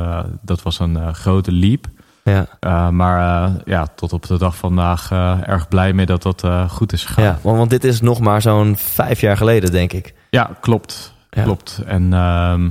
dat 0.42 0.62
was 0.62 0.78
een 0.78 1.14
grote 1.14 1.52
leap. 1.52 1.87
Ja. 2.25 2.47
Uh, 2.61 2.88
maar 2.88 3.49
uh, 3.49 3.55
ja, 3.64 3.87
tot 3.95 4.12
op 4.12 4.26
de 4.26 4.38
dag 4.38 4.57
vandaag 4.57 5.11
uh, 5.11 5.49
erg 5.49 5.69
blij 5.69 5.93
mee 5.93 6.07
dat 6.07 6.23
dat 6.23 6.45
goed 6.69 6.93
is 6.93 7.05
gegaan. 7.05 7.25
Ja, 7.25 7.38
want, 7.43 7.57
want, 7.57 7.71
dit 7.71 7.85
is 7.85 8.00
nog 8.00 8.21
maar 8.21 8.43
zo'n 8.43 8.76
vijf 8.76 9.21
jaar 9.21 9.37
geleden, 9.37 9.71
denk 9.71 9.93
ik. 9.93 10.14
Ja, 10.31 10.50
klopt. 10.61 11.14
Ja. 11.31 11.43
Klopt. 11.43 11.83
En 11.87 12.12
ehm, 12.12 12.71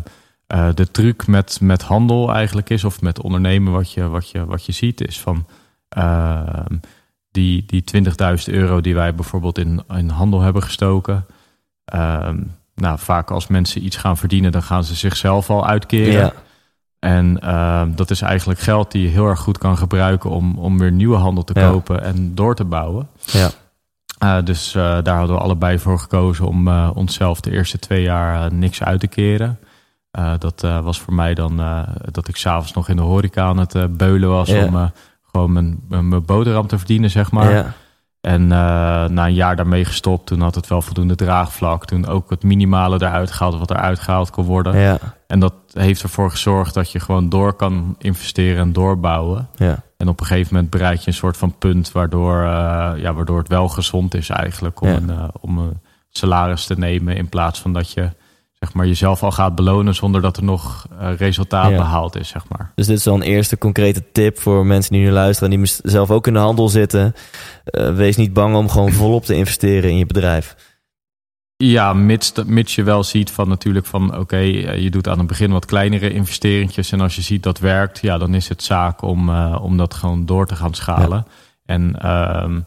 de 0.76 0.92
truc 0.92 1.28
met, 1.28 1.58
met 1.62 1.82
handel 1.82 2.34
eigenlijk 2.34 2.70
is, 2.70 2.84
of 2.84 3.02
met 3.02 3.22
ondernemen 3.22 3.74
wat 3.74 3.92
je, 3.92 4.08
wat 4.08 4.30
je, 4.30 4.46
wat 4.46 4.66
je 4.66 4.72
ziet, 4.72 5.08
is 5.08 5.20
van 5.20 5.46
ehm, 5.90 6.78
die, 7.32 7.66
die 7.66 7.84
20.000 8.48 8.54
euro 8.54 8.82
die 8.82 8.96
wij 8.96 9.16
bijvoorbeeld 9.16 9.58
in, 9.58 9.84
in 9.90 10.10
handel 10.10 10.42
hebben 10.42 10.64
gestoken. 10.64 11.26
Ehm, 11.86 12.40
nou, 12.76 13.00
vaak 13.00 13.32
als 13.32 13.48
mensen 13.48 13.86
iets 13.86 13.96
gaan 13.96 14.18
verdienen, 14.18 14.52
dan 14.52 14.64
gaan 14.64 14.84
ze 14.84 14.96
zichzelf 14.96 15.50
al 15.50 15.68
uitkeren. 15.68 16.14
Ja. 16.14 16.34
En 17.02 17.40
uh, 17.44 17.82
dat 17.96 18.10
is 18.10 18.22
eigenlijk 18.22 18.60
geld 18.60 18.92
die 18.92 19.02
je 19.02 19.08
heel 19.08 19.28
erg 19.28 19.40
goed 19.40 19.58
kan 19.58 19.78
gebruiken 19.78 20.30
om, 20.30 20.58
om 20.58 20.78
weer 20.78 20.92
nieuwe 20.92 21.18
handel 21.18 21.44
te 21.44 21.54
kopen 21.54 22.04
en 22.04 22.36
door 22.36 22.56
te 22.56 22.66
bouwen. 22.66 23.08
Ja. 23.26 23.50
Uh, 24.24 24.46
dus 24.46 24.76
uh, 24.76 24.82
daar 25.04 25.18
hadden 25.18 25.36
we 25.36 25.42
allebei 25.42 25.80
voor 25.80 26.00
gekozen 26.00 26.46
om 26.46 26.68
onszelf 26.88 27.40
de 27.40 27.52
eerste 27.52 27.80
twee 27.80 28.02
jaar 28.02 28.54
niks 28.54 28.84
uit 28.84 29.00
te 29.00 29.08
keren. 29.08 29.60
dat 30.40 30.62
was 30.62 31.00
voor 31.00 31.14
mij 31.14 31.34
dan 31.34 31.62
dat 32.12 32.28
ik 32.28 32.36
s'avonds 32.36 32.74
nog 32.74 32.90
in 32.90 32.96
de 32.96 33.02
horeca 33.02 33.44
aan 33.44 33.60
het 33.60 33.98
beulen 33.98 34.30
was 34.30 34.50
om 34.50 34.92
gewoon 35.32 35.52
mijn, 35.52 35.80
mijn 35.88 36.26
boterham 36.26 36.68
te 36.68 36.78
verdienen, 36.78 37.10
zeg 37.10 37.32
maar. 37.32 37.76
En 38.22 38.48
na 38.48 39.26
een 39.26 39.34
jaar 39.34 39.56
daarmee 39.56 39.86
gestopt, 39.86 40.26
toen 40.26 40.42
had 40.42 40.56
het 40.56 40.68
wel 40.68 40.82
voldoende 40.82 41.16
draagvlak. 41.16 41.86
Toen 41.86 42.08
ook 42.08 42.30
het 42.30 42.44
minimale 42.44 42.96
eruit 43.02 43.32
gehaald 43.32 43.58
wat 43.60 43.70
eruit 43.70 44.00
gehaald 44.00 44.30
kon 44.30 44.46
worden. 44.46 44.78
Ja. 44.80 44.98
En 45.28 45.40
dat 45.40 45.54
heeft 45.74 46.04
ervoor 46.04 46.32
gezorgd 46.32 46.74
dat 46.74 46.92
je 46.92 47.00
gewoon 47.00 47.30
door 47.30 47.54
kan 47.54 47.96
investeren 47.98 48.62
en 48.62 48.74
doorbouwen. 48.74 49.48
Ja. 49.56 49.84
En 49.98 50.08
op 50.08 50.20
een 50.20 50.26
gegeven 50.26 50.54
moment 50.54 50.72
bereik 50.72 51.00
je 51.00 51.08
een 51.08 51.14
soort 51.14 51.38
van 51.38 51.58
punt 51.58 51.92
waardoor, 51.92 52.44
ja, 52.98 53.14
waardoor 53.14 53.38
het 53.38 53.48
wel 53.48 53.68
gezond 53.68 54.14
is 54.14 54.30
eigenlijk 54.30 54.82
om, 54.82 54.88
Ja. 54.90 54.96
een, 54.96 55.30
om 55.40 55.58
een 55.58 55.80
salaris 56.10 56.66
te 56.66 56.78
nemen. 56.78 57.16
In 57.16 57.30
plaats 57.30 57.60
van 57.62 57.74
dat 57.74 57.92
je 57.92 58.10
zeg 58.62 58.74
maar, 58.74 58.88
jezelf 58.88 59.24
al 59.24 59.32
gaat 59.32 59.56
belonen 59.56 59.96
zonder 59.96 60.22
dat 60.22 60.38
er 60.38 60.44
nog 60.44 60.88
eh, 61.00 61.16
resultaat 61.18 61.70
Ja. 61.70 61.78
behaald 61.78 62.16
is. 62.16 62.28
Zeg 62.28 62.44
maar. 62.50 62.72
Dus 62.76 62.88
dit 62.88 62.98
is 62.98 63.06
wel 63.06 63.14
een 63.14 63.22
eerste 63.22 63.58
concrete 63.58 64.12
tip 64.12 64.40
voor 64.40 64.66
mensen 64.66 64.94
die 64.94 65.02
nu 65.02 65.12
luisteren... 65.12 65.54
en 65.54 65.64
die 65.64 65.74
zelf 65.84 66.12
ook 66.12 66.28
in 66.28 66.34
de 66.34 66.40
handel 66.40 66.70
zitten. 66.70 67.14
Eh, 67.64 67.96
wees 67.96 68.16
niet 68.16 68.34
bang 68.34 68.56
om 68.56 68.70
gewoon 68.70 68.92
volop 68.92 69.26
te 69.26 69.36
investeren 69.36 69.90
in 69.90 69.98
je 69.98 70.06
bedrijf. 70.06 70.56
Ja, 71.58 71.94
mits, 71.94 72.34
mits 72.46 72.76
je 72.76 72.84
wel 72.84 73.04
ziet 73.04 73.32
van 73.32 73.48
natuurlijk 73.48 73.86
van 73.86 74.18
oké, 74.18 74.38
eh, 74.38 74.78
je 74.78 74.90
doet 74.90 75.08
aan 75.08 75.18
het 75.18 75.28
begin 75.28 75.52
wat 75.52 75.66
kleinere 75.66 76.14
investeringjes. 76.14 76.92
En 76.92 77.02
als 77.02 77.16
je 77.16 77.22
ziet 77.22 77.44
dat 77.44 77.60
werkt, 77.60 78.00
ja, 78.02 78.18
dan 78.18 78.34
is 78.34 78.50
het 78.50 78.64
zaak 78.64 79.02
om, 79.02 79.30
om 79.56 79.78
dat 79.78 79.94
gewoon 79.94 80.26
door 80.26 80.48
te 80.48 80.56
gaan 80.56 80.74
schalen. 80.74 81.26
En 81.66 82.00
ehm, 82.02 82.60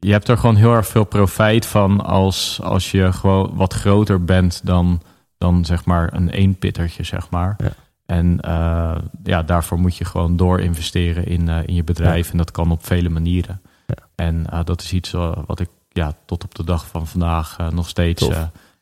je 0.00 0.12
hebt 0.12 0.28
er 0.28 0.38
gewoon 0.38 0.56
heel 0.56 0.74
erg 0.74 0.86
veel 0.86 1.04
profijt 1.04 1.66
van 1.66 2.00
als, 2.04 2.60
als 2.62 2.90
je 2.90 3.12
gewoon 3.12 3.50
wat 3.54 3.74
groter 3.74 4.24
bent 4.24 4.60
dan, 4.64 5.02
dan 5.42 5.64
zeg 5.64 5.84
maar 5.84 6.12
een 6.12 6.28
eenpittertje, 6.28 7.02
zeg 7.02 7.30
maar. 7.30 7.56
Ja. 7.58 7.72
En 8.06 8.40
eh, 8.40 8.96
ja, 9.22 9.42
daarvoor 9.42 9.78
moet 9.78 9.96
je 9.96 10.04
gewoon 10.04 10.36
door 10.36 10.60
investeren 10.60 11.26
in, 11.26 11.48
eh, 11.48 11.58
in 11.66 11.74
je 11.74 11.84
bedrijf. 11.84 12.30
En 12.30 12.36
dat 12.36 12.50
kan 12.50 12.70
op 12.70 12.86
vele 12.86 13.08
manieren. 13.08 13.60
Ja. 13.86 13.94
En 14.14 14.46
eh, 14.50 14.64
dat 14.64 14.80
is 14.80 14.92
iets 14.92 15.10
wat 15.46 15.60
ik 15.60 15.68
ja, 15.88 16.12
tot 16.26 16.44
op 16.44 16.54
de 16.54 16.64
dag 16.64 16.86
van 16.86 17.06
vandaag 17.06 17.56
nog 17.70 17.88
steeds 17.88 18.28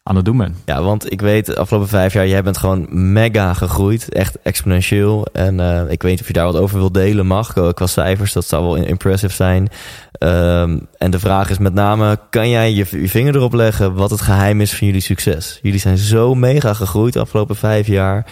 aan 0.02 0.16
het 0.16 0.24
doen 0.24 0.36
ben. 0.36 0.56
Ja, 0.64 0.82
want 0.82 1.12
ik 1.12 1.20
weet, 1.20 1.46
de 1.46 1.56
afgelopen 1.56 1.88
vijf 1.88 2.12
jaar, 2.12 2.26
jij 2.28 2.42
bent 2.42 2.56
gewoon 2.56 3.12
mega 3.12 3.54
gegroeid. 3.54 4.12
Echt 4.12 4.38
exponentieel. 4.42 5.26
En 5.32 5.60
eh, 5.60 5.90
ik 5.90 6.02
weet 6.02 6.10
niet 6.10 6.20
of 6.20 6.26
je 6.26 6.32
daar 6.32 6.44
wat 6.44 6.56
over 6.56 6.78
wilt 6.78 6.94
delen, 6.94 7.26
mag. 7.26 7.54
eh, 7.56 7.68
Qua 7.68 7.86
cijfers, 7.86 8.32
dat 8.32 8.44
zou 8.46 8.64
wel 8.64 8.74
impressive 8.76 9.34
zijn. 9.34 9.68
Ehm, 10.12 10.78
en 10.98 11.10
de 11.10 11.18
vraag 11.18 11.50
is 11.50 11.58
met 11.58 11.74
name, 11.74 12.18
kan 12.30 12.48
jij 12.48 12.72
je, 12.72 12.86
je 12.90 13.08
vinger 13.08 13.34
erop 13.36 13.52
leggen 13.52 13.94
wat 13.94 14.10
het 14.10 14.20
geheim 14.20 14.60
is 14.60 14.74
van 14.74 14.86
jullie 14.86 15.02
succes? 15.02 15.58
Jullie 15.62 15.80
zijn 15.80 15.98
zo 15.98 16.34
mega 16.34 16.74
gegroeid 16.74 17.12
de 17.12 17.20
afgelopen 17.20 17.56
vijf 17.56 17.86
jaar. 17.86 18.26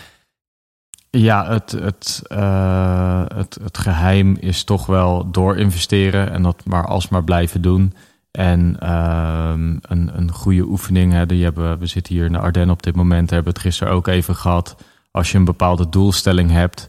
Ja, 1.10 1.50
het, 1.52 1.70
het, 1.70 2.22
eh, 2.24 3.22
het, 3.34 3.58
het 3.62 3.78
geheim 3.78 4.36
is 4.40 4.64
toch 4.64 4.86
wel 4.86 5.30
door 5.30 5.56
investeren 5.56 6.30
en 6.30 6.42
dat 6.42 6.62
maar 6.64 6.86
alsmaar 6.86 7.24
blijven 7.24 7.62
doen. 7.62 7.94
En 8.38 8.76
ehm, 8.80 9.76
een, 9.82 10.10
een 10.14 10.32
goede 10.32 10.62
oefening. 10.62 11.12
Hè, 11.12 11.26
die 11.26 11.44
hebben, 11.44 11.78
we 11.78 11.86
zitten 11.86 12.14
hier 12.14 12.24
in 12.24 12.32
de 12.32 12.38
Ardennen 12.38 12.74
op 12.74 12.82
dit 12.82 12.96
moment, 12.96 13.30
hebben 13.30 13.52
we 13.52 13.58
het 13.58 13.66
gisteren 13.68 13.92
ook 13.92 14.06
even 14.06 14.36
gehad. 14.36 14.76
Als 15.10 15.32
je 15.32 15.38
een 15.38 15.44
bepaalde 15.44 15.88
doelstelling 15.88 16.50
hebt, 16.50 16.88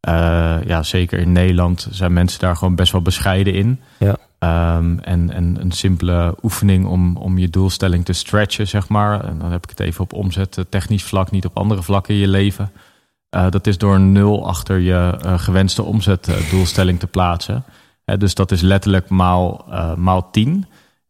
eh, 0.00 0.56
ja, 0.64 0.82
zeker 0.82 1.18
in 1.18 1.32
Nederland 1.32 1.88
zijn 1.90 2.12
mensen 2.12 2.40
daar 2.40 2.56
gewoon 2.56 2.74
best 2.74 2.92
wel 2.92 3.02
bescheiden 3.02 3.54
in. 3.54 3.80
Ja. 3.98 4.16
Ehm, 4.38 4.98
en, 4.98 5.30
en 5.32 5.56
een 5.60 5.72
simpele 5.72 6.34
oefening 6.42 6.86
om, 6.86 7.16
om 7.16 7.38
je 7.38 7.48
doelstelling 7.48 8.04
te 8.04 8.12
stretchen, 8.12 8.68
zeg 8.68 8.88
maar. 8.88 9.24
En 9.24 9.38
dan 9.38 9.52
heb 9.52 9.64
ik 9.64 9.70
het 9.70 9.80
even 9.80 10.00
op 10.00 10.12
omzet, 10.12 10.58
eh, 10.58 10.64
technisch 10.68 11.04
vlak, 11.04 11.30
niet 11.30 11.46
op 11.46 11.56
andere 11.56 11.82
vlakken 11.82 12.14
in 12.14 12.20
je 12.20 12.28
leven. 12.28 12.72
Eh, 13.30 13.50
dat 13.50 13.66
is 13.66 13.78
door 13.78 13.94
een 13.94 14.12
nul 14.12 14.46
achter 14.46 14.78
je 14.78 15.18
gewenste 15.22 15.82
omzetdoelstelling 15.82 16.98
te 16.98 17.06
plaatsen. 17.06 17.64
Dus 18.18 18.34
dat 18.34 18.50
is 18.50 18.60
letterlijk 18.60 19.08
maal, 19.08 19.64
maal 19.96 20.30
10. 20.30 20.66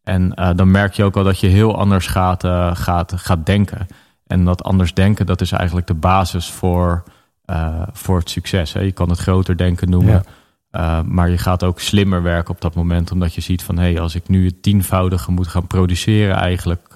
En 0.09 0.33
eh, 0.33 0.49
dan 0.55 0.71
merk 0.71 0.93
je 0.93 1.03
ook 1.03 1.17
al 1.17 1.23
dat 1.23 1.39
je 1.39 1.47
heel 1.47 1.77
anders 1.77 2.07
gaat, 2.07 2.43
eh, 2.43 2.75
gaat, 2.75 3.13
gaat 3.15 3.45
denken. 3.45 3.87
En 4.27 4.45
dat 4.45 4.63
anders 4.63 4.93
denken, 4.93 5.25
dat 5.25 5.41
is 5.41 5.51
eigenlijk 5.51 5.87
de 5.87 5.93
basis 5.93 6.49
voor, 6.49 7.03
eh, 7.45 7.81
voor 7.91 8.17
het 8.17 8.29
succes. 8.29 8.73
Hè. 8.73 8.79
Je 8.79 8.91
kan 8.91 9.09
het 9.09 9.19
groter 9.19 9.57
denken 9.57 9.89
noemen. 9.89 10.23
Ja. 10.71 11.03
Maar 11.03 11.29
je 11.29 11.37
gaat 11.37 11.63
ook 11.63 11.79
slimmer 11.79 12.23
werken 12.23 12.53
op 12.53 12.61
dat 12.61 12.75
moment. 12.75 13.11
Omdat 13.11 13.33
je 13.33 13.41
ziet 13.41 13.63
van 13.63 13.77
hé, 13.77 13.91
hey, 13.91 13.99
als 13.99 14.15
ik 14.15 14.27
nu 14.27 14.45
het 14.45 14.61
tienvoudige 14.61 15.31
moet 15.31 15.47
gaan 15.47 15.67
produceren, 15.67 16.35
eigenlijk 16.35 16.93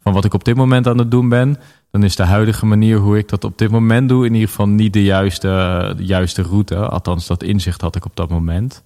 van 0.00 0.12
wat 0.12 0.24
ik 0.24 0.34
op 0.34 0.44
dit 0.44 0.56
moment 0.56 0.86
aan 0.86 0.98
het 0.98 1.10
doen 1.10 1.28
ben, 1.28 1.56
dan 1.90 2.02
is 2.02 2.16
de 2.16 2.24
huidige 2.24 2.66
manier 2.66 2.98
hoe 2.98 3.18
ik 3.18 3.28
dat 3.28 3.44
op 3.44 3.58
dit 3.58 3.70
moment 3.70 4.08
doe, 4.08 4.26
in 4.26 4.32
ieder 4.32 4.48
geval 4.48 4.68
niet 4.68 4.92
de 4.92 5.04
juiste, 5.04 5.48
de 5.96 6.04
juiste 6.04 6.42
route. 6.42 6.76
Althans, 6.76 7.26
dat 7.26 7.42
inzicht 7.42 7.80
had 7.80 7.96
ik 7.96 8.04
op 8.04 8.16
dat 8.16 8.28
moment. 8.28 8.82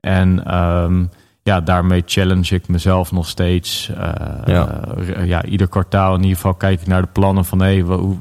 En 0.00 0.44
ehm, 0.44 1.04
ja, 1.46 1.60
daarmee 1.60 2.02
challenge 2.06 2.54
ik 2.54 2.68
mezelf 2.68 3.12
nog 3.12 3.28
steeds. 3.28 3.88
Eh, 3.88 4.12
Ja. 4.46 4.80
eh, 4.96 5.26
ja, 5.26 5.44
ieder 5.44 5.68
kwartaal 5.68 6.14
in 6.14 6.20
ieder 6.20 6.36
geval 6.36 6.54
kijk 6.54 6.80
ik 6.80 6.86
naar 6.86 7.02
de 7.02 7.08
plannen 7.12 7.44
van 7.44 7.60
hé, 7.60 7.66
hey, 7.66 7.80
hoe, 7.80 8.16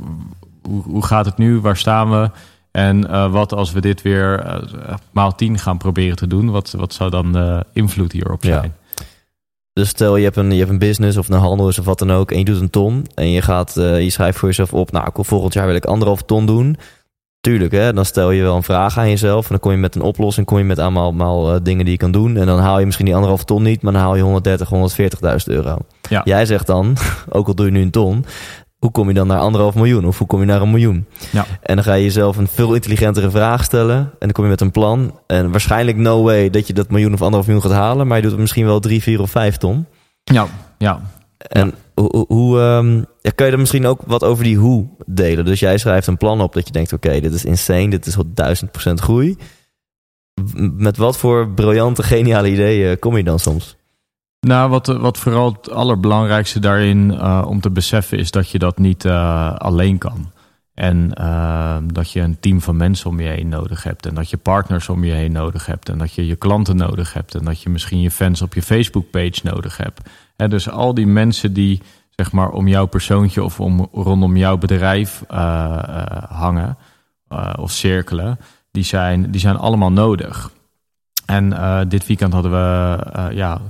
hoe, 0.62 0.84
hoe 0.84 1.06
gaat 1.06 1.26
het 1.26 1.38
nu? 1.38 1.60
Waar 1.60 1.78
staan 1.78 2.10
we? 2.10 2.30
En 2.72 3.10
eh, 3.10 3.32
wat 3.32 3.54
als 3.54 3.72
we 3.72 3.82
dit 3.82 4.02
weer 4.02 4.62
maal 5.12 5.36
10 5.36 5.58
gaan 5.60 5.78
proberen 5.78 6.16
te 6.16 6.28
doen? 6.28 6.52
Wat, 6.52 6.72
wat 6.78 6.94
zou 6.94 7.10
dan 7.10 7.32
de 7.32 7.66
invloed 7.74 8.12
hierop 8.12 8.44
Ja. 8.44 8.60
zijn? 8.60 8.74
Dus 9.74 9.90
stel 9.90 10.18
je 10.18 10.24
hebt 10.24 10.36
een, 10.38 10.52
je 10.52 10.58
hebt 10.60 10.70
een 10.70 10.80
business 10.80 11.18
of 11.18 11.30
een 11.30 11.40
handel 11.40 11.66
of 11.66 11.76
wat 11.86 12.00
dan 12.00 12.12
ook 12.12 12.32
en 12.32 12.38
je 12.40 12.46
doet 12.46 12.62
een 12.62 12.70
ton 12.70 13.06
en 13.16 13.30
je 13.30 13.42
gaat, 13.42 13.74
je 13.76 14.10
schrijft 14.10 14.38
voor 14.38 14.48
jezelf 14.48 14.74
op, 14.74 14.92
nou 14.92 15.10
volgend 15.14 15.54
jaar 15.54 15.66
wil 15.68 15.76
ik 15.76 15.86
anderhalf 15.86 16.22
ton 16.22 16.46
doen. 16.46 16.78
Tuurlijk, 17.46 17.72
hè, 17.72 17.94
dan 17.94 18.06
stel 18.06 18.32
je 18.32 18.42
wel 18.42 18.56
een 18.56 18.64
vraag 18.64 18.98
aan 18.98 19.10
jezelf 19.10 19.44
en 19.44 19.50
dan 19.50 19.60
kom 19.60 19.72
je 19.72 19.78
met 19.78 19.96
een 19.96 20.02
oplossing, 20.02 20.46
kom 20.46 20.58
je 20.58 20.64
met 20.64 20.80
allemaal, 20.80 21.04
allemaal 21.04 21.54
eh, 21.54 21.60
dingen 21.64 21.84
die 21.84 21.94
je 21.94 22.00
kan 22.00 22.12
doen 22.12 22.38
en 22.38 22.46
dan 22.46 22.60
haal 22.60 22.80
je 22.80 22.86
misschien 22.86 23.06
die 23.06 23.16
anderhalf 23.16 23.44
ton 23.44 23.64
niet, 23.64 23.82
maar 23.82 23.94
dan 23.94 24.02
haal 24.02 24.16
je 24.16 24.22
130, 24.22 24.70
140.000 24.70 25.08
euro. 25.46 25.78
Ja. 26.10 26.22
Jij 26.24 26.46
zegt 26.46 26.68
dan, 26.68 26.98
ook 27.30 27.48
al 27.48 27.56
doe 27.56 27.66
je 27.66 27.72
nu 27.72 27.82
een 27.82 27.92
ton, 27.92 28.26
hoe 28.80 28.92
kom 28.92 29.08
je 29.08 29.14
dan 29.14 29.28
naar 29.28 29.40
anderhalf 29.40 29.76
miljoen 29.76 30.06
of 30.06 30.18
hoe 30.18 30.28
kom 30.28 30.40
je 30.40 30.46
naar 30.46 30.62
een 30.62 30.70
miljoen? 30.70 31.06
Ja. 31.32 31.46
En 31.62 31.76
dan 31.76 31.84
ga 31.84 31.94
je 31.94 32.04
jezelf 32.04 32.38
een 32.38 32.48
veel 32.48 32.74
intelligentere 32.74 33.30
vraag 33.30 33.64
stellen. 33.64 33.98
En 33.98 34.16
dan 34.20 34.32
kom 34.32 34.44
je 34.44 34.50
met 34.50 34.62
een 34.62 34.72
plan. 34.72 35.20
En 35.28 35.52
waarschijnlijk 35.52 35.98
no 35.98 36.24
way 36.24 36.50
dat 36.50 36.68
je 36.68 36.74
dat 36.74 36.90
miljoen 36.90 37.14
of 37.14 37.22
anderhalf 37.22 37.48
miljoen 37.48 37.66
gaat 37.66 37.78
halen. 37.78 38.08
Maar 38.08 38.16
je 38.16 38.22
doet 38.22 38.32
het 38.32 38.42
misschien 38.42 38.66
wel 38.66 38.80
drie, 38.80 39.02
vier 39.02 39.22
of 39.22 39.30
vijf 39.30 39.58
ton. 39.58 39.86
Ja, 40.24 40.48
ja. 40.78 41.02
En 41.38 41.64
hoe, 41.64 41.74
hoe- 41.96 42.26
hoe 42.28 42.60
ehm, 42.60 42.96
ja, 43.22 43.30
kan 43.36 43.46
je 43.46 43.52
er 43.52 43.60
misschien 43.60 43.86
ook 43.86 44.02
wat 44.06 44.24
over 44.24 44.44
die 44.44 44.58
hoe 44.58 44.88
delen? 45.06 45.46
Dus 45.46 45.60
jij 45.60 45.78
schrijft 45.78 46.08
een 46.08 46.18
plan 46.18 46.42
op 46.42 46.54
dat 46.54 46.66
je 46.68 46.74
denkt, 46.74 46.94
oké, 46.94 47.20
dit 47.20 47.34
is 47.34 47.46
insane. 47.46 47.90
Dit 47.90 48.06
is 48.06 48.16
duizend 48.26 48.72
procent 48.72 49.00
groei. 49.00 49.38
Met 50.56 50.98
wat 50.98 51.18
voor 51.18 51.50
briljante, 51.50 52.04
geniale 52.04 52.52
ideeën 52.52 53.00
kom 53.00 53.18
je 53.18 53.24
dan 53.24 53.40
soms? 53.40 53.76
Nou, 54.40 54.70
wat, 54.70 54.88
wat 54.88 55.18
vooral 55.18 55.52
het 55.52 55.70
allerbelangrijkste 55.72 56.60
daarin 56.60 57.12
eh, 57.12 57.46
om 57.48 57.62
te 57.62 57.72
beseffen 57.72 58.18
is 58.18 58.32
dat 58.32 58.50
je 58.50 58.60
dat 58.60 58.78
niet 58.78 59.06
eh, 59.06 59.56
alleen 59.56 59.98
kan. 59.98 60.32
En 60.76 61.14
eh, 61.14 61.78
dat 61.94 62.12
je 62.12 62.20
een 62.20 62.40
team 62.40 62.62
van 62.62 62.78
mensen 62.78 63.10
om 63.10 63.20
je 63.20 63.28
heen 63.28 63.50
nodig 63.50 63.84
hebt. 63.84 64.06
En 64.06 64.16
dat 64.16 64.30
je 64.30 64.38
partners 64.38 64.90
om 64.90 65.04
je 65.04 65.14
heen 65.14 65.32
nodig 65.32 65.66
hebt. 65.66 65.90
En 65.90 65.98
dat 65.98 66.14
je 66.14 66.26
je 66.26 66.36
klanten 66.36 66.76
nodig 66.76 67.14
hebt. 67.14 67.36
En 67.36 67.46
dat 67.46 67.62
je 67.62 67.70
misschien 67.70 68.02
je 68.02 68.12
fans 68.12 68.42
op 68.42 68.54
je 68.54 68.62
Facebook-page 68.62 69.40
nodig 69.44 69.78
hebt. 69.78 70.10
Dus 70.36 70.70
al 70.70 70.94
die 70.94 71.08
mensen 71.08 71.54
die 71.54 71.82
zeg 72.16 72.32
maar 72.32 72.50
om 72.50 72.68
jouw 72.68 72.86
persoontje 72.86 73.44
of 73.44 73.60
om, 73.60 73.88
rondom 73.94 74.38
jouw 74.38 74.58
bedrijf 74.58 75.24
eh, 75.28 75.38
eh, 75.38 76.24
hangen 76.30 76.78
eh, 77.28 77.54
of 77.60 77.72
cirkelen, 77.72 78.40
die 78.72 78.84
zijn, 78.84 79.32
die 79.32 79.42
zijn 79.42 79.58
allemaal 79.58 79.92
nodig. 79.92 80.52
En 81.26 81.50
dit 81.90 82.08
weekend 82.08 82.34
hadden 82.34 82.52
we 82.52 82.98
ja, 83.34 83.62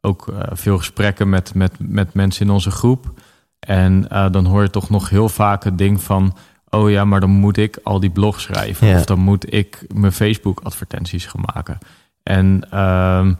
ook 0.00 0.32
veel 0.52 0.78
gesprekken 0.78 1.28
met, 1.28 1.54
met, 1.54 1.72
met 1.78 2.14
mensen 2.14 2.46
in 2.46 2.52
onze 2.52 2.70
groep. 2.70 3.20
En 3.60 4.08
eh, 4.08 4.30
dan 4.30 4.46
hoor 4.46 4.62
je 4.62 4.70
toch 4.70 4.90
nog 4.90 5.08
heel 5.08 5.28
vaak 5.28 5.64
het 5.64 5.78
ding 5.78 6.02
van... 6.02 6.36
oh 6.68 6.90
ja, 6.90 7.04
maar 7.04 7.20
dan 7.20 7.30
moet 7.30 7.56
ik 7.56 7.78
al 7.82 8.00
die 8.00 8.10
blogs 8.10 8.42
schrijven. 8.42 8.86
Ja. 8.86 8.98
Of 8.98 9.04
dan 9.04 9.18
moet 9.18 9.52
ik 9.52 9.84
mijn 9.94 10.12
Facebook-advertenties 10.12 11.26
gaan 11.26 11.44
maken. 11.54 11.78
En, 12.22 12.66
ehm, 12.70 13.34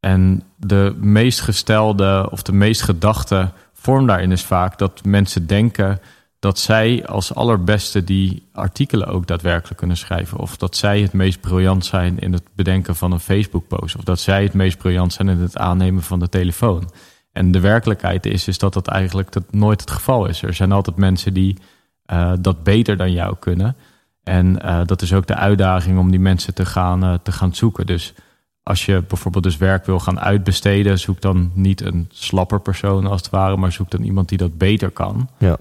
en 0.00 0.42
de 0.56 0.96
meest 1.00 1.40
gestelde 1.40 2.28
of 2.30 2.42
de 2.42 2.52
meest 2.52 2.82
gedachte 2.82 3.50
vorm 3.72 4.06
daarin 4.06 4.32
is 4.32 4.44
vaak... 4.44 4.78
dat 4.78 5.04
mensen 5.04 5.46
denken 5.46 6.00
dat 6.40 6.58
zij 6.58 7.06
als 7.06 7.34
allerbeste 7.34 8.04
die 8.04 8.48
artikelen 8.52 9.06
ook 9.06 9.26
daadwerkelijk 9.26 9.78
kunnen 9.78 9.96
schrijven. 9.96 10.38
Of 10.38 10.56
dat 10.56 10.76
zij 10.76 11.00
het 11.00 11.12
meest 11.12 11.40
briljant 11.40 11.84
zijn 11.84 12.18
in 12.18 12.32
het 12.32 12.42
bedenken 12.54 12.96
van 12.96 13.12
een 13.12 13.20
Facebook-post. 13.20 13.96
Of 13.96 14.04
dat 14.04 14.20
zij 14.20 14.42
het 14.42 14.52
meest 14.52 14.78
briljant 14.78 15.12
zijn 15.12 15.28
in 15.28 15.38
het 15.38 15.56
aannemen 15.56 16.02
van 16.02 16.18
de 16.18 16.28
telefoon. 16.28 16.90
En 17.32 17.52
de 17.52 17.60
werkelijkheid 17.60 18.26
is, 18.26 18.48
is 18.48 18.58
dat 18.58 18.72
dat 18.72 18.88
eigenlijk 18.88 19.32
dat 19.32 19.52
nooit 19.52 19.80
het 19.80 19.90
geval 19.90 20.26
is. 20.26 20.42
Er 20.42 20.54
zijn 20.54 20.72
altijd 20.72 20.96
mensen 20.96 21.34
die 21.34 21.56
eh, 22.04 22.32
dat 22.40 22.62
beter 22.62 22.96
dan 22.96 23.12
jou 23.12 23.36
kunnen. 23.38 23.76
En 24.22 24.62
eh, 24.62 24.80
dat 24.84 25.02
is 25.02 25.12
ook 25.12 25.26
de 25.26 25.34
uitdaging 25.34 25.98
om 25.98 26.10
die 26.10 26.20
mensen 26.20 26.54
te 26.54 26.66
gaan, 26.66 27.02
eh, 27.02 27.14
te 27.22 27.32
gaan 27.32 27.54
zoeken. 27.54 27.86
Dus 27.86 28.14
als 28.62 28.86
je 28.86 29.02
bijvoorbeeld 29.08 29.44
dus 29.44 29.56
werk 29.56 29.86
wil 29.86 29.98
gaan 29.98 30.20
uitbesteden, 30.20 30.98
zoek 30.98 31.20
dan 31.20 31.50
niet 31.54 31.80
een 31.80 32.08
slapper 32.12 32.60
persoon 32.60 33.06
als 33.06 33.20
het 33.20 33.30
ware, 33.30 33.56
maar 33.56 33.72
zoek 33.72 33.90
dan 33.90 34.02
iemand 34.02 34.28
die 34.28 34.38
dat 34.38 34.58
beter 34.58 34.90
kan. 34.90 35.28
Ja. 35.38 35.58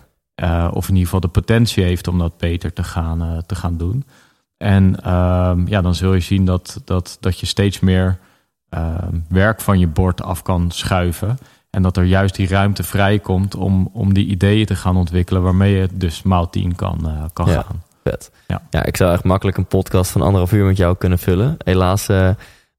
Of 0.72 0.84
in 0.84 0.94
ieder 0.94 1.04
geval 1.04 1.20
de 1.20 1.28
potentie 1.28 1.84
heeft 1.84 2.08
om 2.08 2.18
dat 2.18 2.38
beter 2.38 2.74
te 2.74 2.84
gaan, 2.84 3.44
te 3.46 3.56
gaan 3.56 3.78
doen. 3.78 4.06
En 4.58 5.02
ehm, 5.04 5.68
ja, 5.68 5.82
dan 5.82 5.96
zul 5.96 6.14
je 6.14 6.20
zien 6.20 6.46
dat, 6.46 6.82
dat, 6.86 7.18
dat 7.20 7.40
je 7.40 7.46
steeds 7.46 7.80
meer 7.80 8.20
ehm, 8.70 9.20
werk 9.30 9.62
van 9.62 9.80
je 9.80 9.88
bord 9.88 10.24
af 10.24 10.42
kan 10.42 10.72
schuiven. 10.72 11.38
En 11.70 11.82
dat 11.82 11.98
er 11.98 12.04
juist 12.04 12.36
die 12.36 12.48
ruimte 12.48 12.84
vrijkomt 12.84 13.56
om, 13.56 13.90
om 13.94 14.14
die 14.14 14.26
ideeën 14.28 14.66
te 14.66 14.76
gaan 14.76 14.96
ontwikkelen 14.98 15.42
waarmee 15.42 15.76
je 15.76 15.88
dus 15.94 16.24
maal 16.24 16.50
10 16.50 16.76
kan, 16.76 17.00
eh, 17.06 17.24
kan 17.34 17.50
Ja. 17.50 17.62
gaan. 17.62 17.84
Vet. 18.04 18.32
Ja. 18.48 18.62
ja, 18.70 18.86
ik 18.86 18.98
zou 18.98 19.14
echt 19.14 19.24
makkelijk 19.24 19.58
een 19.58 19.66
podcast 19.66 20.12
van 20.12 20.22
anderhalf 20.22 20.52
uur 20.52 20.66
met 20.66 20.78
jou 20.78 20.96
kunnen 20.98 21.20
vullen. 21.20 21.56
Helaas 21.64 22.08
eh, 22.10 22.30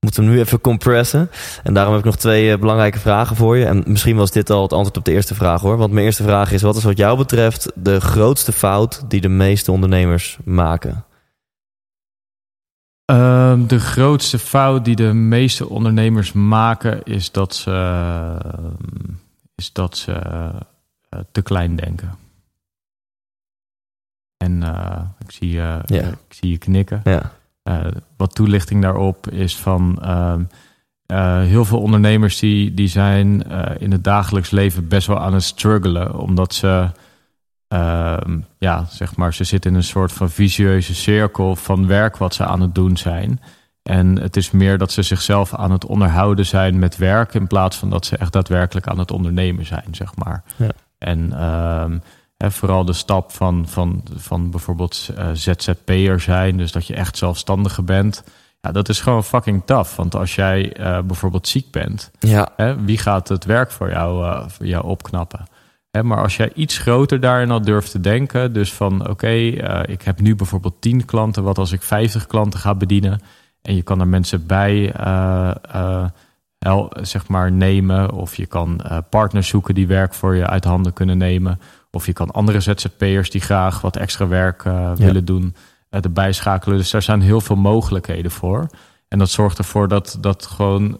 moeten 0.00 0.20
we 0.20 0.26
hem 0.26 0.34
nu 0.36 0.40
even 0.40 0.60
compressen. 0.60 1.30
En 1.62 1.74
daarom 1.74 1.92
heb 1.92 2.02
ik 2.02 2.08
nog 2.10 2.16
twee 2.20 2.52
eh, 2.52 2.58
belangrijke 2.58 2.98
vragen 2.98 3.36
voor 3.36 3.56
je. 3.56 3.64
En 3.64 3.82
misschien 3.86 4.16
was 4.16 4.30
dit 4.30 4.50
al 4.50 4.62
het 4.62 4.72
antwoord 4.72 4.96
op 4.96 5.04
de 5.04 5.12
eerste 5.12 5.34
vraag 5.34 5.60
hoor. 5.60 5.76
Want 5.76 5.92
mijn 5.92 6.04
eerste 6.06 6.22
vraag 6.22 6.52
is: 6.52 6.62
wat 6.62 6.76
is 6.76 6.84
wat 6.84 6.96
jou 6.96 7.16
betreft 7.16 7.70
de 7.74 8.00
grootste 8.00 8.52
fout 8.52 9.04
die 9.08 9.20
de 9.20 9.28
meeste 9.28 9.72
ondernemers 9.72 10.38
maken? 10.44 11.04
Ehm, 13.10 13.66
de 13.66 13.80
grootste 13.80 14.38
fout 14.38 14.84
die 14.84 14.96
de 14.96 15.12
meeste 15.12 15.68
ondernemers 15.68 16.32
maken 16.32 17.02
is 17.02 17.32
dat 17.32 17.54
ze, 17.54 17.70
ehm, 18.42 19.12
is 19.54 19.72
dat 19.72 19.96
ze 19.96 20.12
eh, 20.12 21.20
te 21.32 21.42
klein 21.42 21.76
denken. 21.76 22.10
En 24.36 24.62
eh, 24.62 25.00
ik, 25.18 25.30
zie, 25.30 25.50
je 25.50 25.80
ik 26.28 26.34
zie 26.34 26.50
je 26.50 26.58
knikken. 26.58 27.00
Ja, 27.04 27.32
Eh, 27.62 27.86
wat 28.16 28.34
toelichting 28.34 28.82
daarop 28.82 29.30
is 29.30 29.56
van 29.56 29.98
ehm, 30.02 30.42
eh, 31.06 31.40
heel 31.40 31.64
veel 31.64 31.80
ondernemers 31.80 32.38
die, 32.38 32.74
die 32.74 32.88
zijn 32.88 33.42
eh, 33.44 33.80
in 33.82 33.92
het 33.92 34.04
dagelijks 34.04 34.50
leven 34.50 34.88
best 34.88 35.06
wel 35.06 35.20
aan 35.20 35.34
het 35.34 35.42
struggelen. 35.42 36.18
Omdat 36.18 36.54
ze, 36.54 36.90
ehm, 37.70 38.38
ja, 38.58 38.84
zeg 38.88 39.16
maar, 39.16 39.34
ze 39.34 39.44
zitten 39.44 39.70
in 39.70 39.76
een 39.76 39.82
soort 39.82 40.12
van 40.12 40.30
vicieuze 40.30 40.94
cirkel 40.94 41.56
van 41.56 41.86
werk 41.86 42.16
wat 42.16 42.34
ze 42.34 42.44
aan 42.44 42.60
het 42.60 42.74
doen 42.74 42.96
zijn. 42.96 43.40
En 43.82 44.18
het 44.18 44.36
is 44.36 44.50
meer 44.50 44.78
dat 44.78 44.92
ze 44.92 45.02
zichzelf 45.02 45.54
aan 45.54 45.70
het 45.70 45.86
onderhouden 45.86 46.46
zijn 46.46 46.78
met 46.78 46.96
werk 46.96 47.34
in 47.34 47.46
plaats 47.46 47.76
van 47.76 47.90
dat 47.90 48.06
ze 48.06 48.16
echt 48.16 48.32
daadwerkelijk 48.32 48.86
aan 48.86 48.98
het 48.98 49.10
ondernemen 49.10 49.66
zijn, 49.66 49.86
zeg 49.90 50.16
maar. 50.16 50.42
Ja. 50.56 50.68
En 50.98 51.32
ehm, 51.32 51.98
vooral 52.50 52.84
de 52.84 52.92
stap 52.92 53.32
van, 53.32 53.68
van, 53.68 54.02
van 54.16 54.50
bijvoorbeeld 54.50 55.10
eh, 55.16 55.28
ZZP'er 55.32 56.20
zijn, 56.20 56.56
dus 56.56 56.72
dat 56.72 56.86
je 56.86 56.94
echt 56.94 57.16
zelfstandige 57.16 57.82
bent. 57.82 58.22
Ja, 58.60 58.72
dat 58.72 58.88
is 58.88 59.00
gewoon 59.00 59.24
fucking 59.24 59.62
tough. 59.64 59.96
Want 59.96 60.14
als 60.14 60.34
jij 60.34 60.72
eh, 60.72 61.00
bijvoorbeeld 61.00 61.48
ziek 61.48 61.70
bent, 61.70 62.10
ja, 62.18 62.48
hè, 62.56 62.84
wie 62.84 62.98
gaat 62.98 63.28
het 63.28 63.44
werk 63.44 63.70
voor 63.70 63.90
jou, 63.90 64.24
eh, 64.24 64.48
voor 64.48 64.66
jou 64.66 64.84
opknappen? 64.84 65.46
Hè, 65.90 66.02
maar 66.02 66.22
als 66.22 66.36
jij 66.36 66.52
iets 66.54 66.78
groter 66.78 67.20
daarin 67.20 67.50
al 67.50 67.60
durft 67.62 67.90
te 67.90 68.00
denken, 68.00 68.52
dus 68.52 68.72
van 68.72 69.08
oké, 69.08 69.26
eh, 69.26 69.80
ik 69.86 70.02
heb 70.02 70.20
nu 70.20 70.34
bijvoorbeeld 70.34 70.80
10 70.80 71.04
klanten, 71.04 71.42
wat 71.42 71.58
als 71.58 71.72
ik 71.72 71.82
50 71.82 72.26
klanten 72.26 72.60
ga 72.60 72.74
bedienen 72.74 73.20
en 73.62 73.76
je 73.76 73.82
kan 73.82 74.00
er 74.00 74.08
mensen 74.08 74.46
bij 74.46 74.92
hel- 76.58 76.92
zeg 77.00 77.28
maar 77.28 77.52
nemen, 77.52 78.12
of 78.12 78.36
je 78.36 78.46
kan 78.46 78.80
partners 79.10 79.48
zoeken 79.48 79.74
die 79.74 79.86
werk 79.86 80.14
voor 80.14 80.34
je 80.34 80.46
uit 80.46 80.64
handen 80.64 80.92
kunnen 80.92 81.18
nemen, 81.18 81.60
of 81.90 82.06
je 82.06 82.12
kan 82.12 82.30
andere 82.30 82.60
ZZP'ers 82.60 83.30
die 83.30 83.40
graag 83.40 83.80
wat 83.80 83.96
extra 83.96 84.26
werk 84.26 84.62
willen 84.94 85.24
doen, 85.24 85.54
erbij 85.90 86.32
schakelen. 86.32 86.76
Dus 86.76 86.90
daar 86.90 87.02
zijn 87.02 87.20
heel 87.20 87.40
veel 87.40 87.56
mogelijkheden 87.56 88.30
voor. 88.30 88.66
En 89.08 89.18
dat 89.18 89.30
zorgt 89.30 89.58
ervoor 89.58 89.88
dat, 89.88 90.18
dat 90.20 90.46
gewoon 90.46 90.94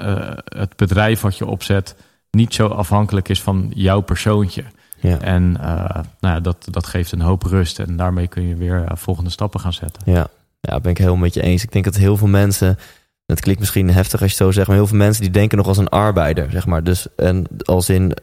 het 0.45 0.77
bedrijf 0.77 1.21
wat 1.21 1.39
je 1.39 1.47
opzet 1.47 1.97
niet 2.31 2.55
zo 2.55 2.67
afhankelijk 2.69 3.29
is 3.29 3.43
van 3.43 3.71
jouw 3.75 4.01
persoontje. 4.01 4.65
Ja. 5.01 5.21
En 5.21 5.57
eh, 5.61 6.03
nou 6.21 6.35
ja, 6.35 6.41
dat, 6.41 6.67
dat 6.71 6.87
geeft 6.87 7.13
een 7.13 7.21
hoop 7.21 7.43
rust. 7.43 7.79
En 7.79 7.97
daarmee 7.97 8.27
kun 8.27 8.49
je 8.49 8.57
weer 8.57 8.85
eh, 8.85 8.97
volgende 8.97 9.31
stappen 9.31 9.61
gaan 9.61 9.73
zetten. 9.73 10.13
Ja, 10.13 10.27
ja, 10.61 10.81
ben 10.81 10.91
ik 10.91 10.99
heel 10.99 11.17
met 11.17 11.35
je 11.35 11.43
eens. 11.43 11.63
Ik 11.63 11.73
denk 11.73 11.85
dat 11.85 11.97
heel 11.97 12.17
veel 12.17 12.29
mensen, 12.29 12.79
het 13.27 13.41
klinkt 13.41 13.61
misschien 13.61 13.91
heftig 13.91 14.21
als 14.23 14.31
je 14.31 14.37
het 14.37 14.47
zo 14.47 14.51
zegt, 14.53 14.67
maar 14.67 14.77
heel 14.77 14.87
veel 14.87 14.97
mensen 14.97 15.23
die 15.23 15.33
denken 15.33 15.59
nog 15.59 15.67
als 15.67 15.79
een 15.79 15.89
arbeider, 15.89 16.51
zeg 16.51 16.67
maar. 16.67 16.85
Dus 16.85 17.07
en 17.17 17.47
als 17.65 17.89
in 17.89 18.15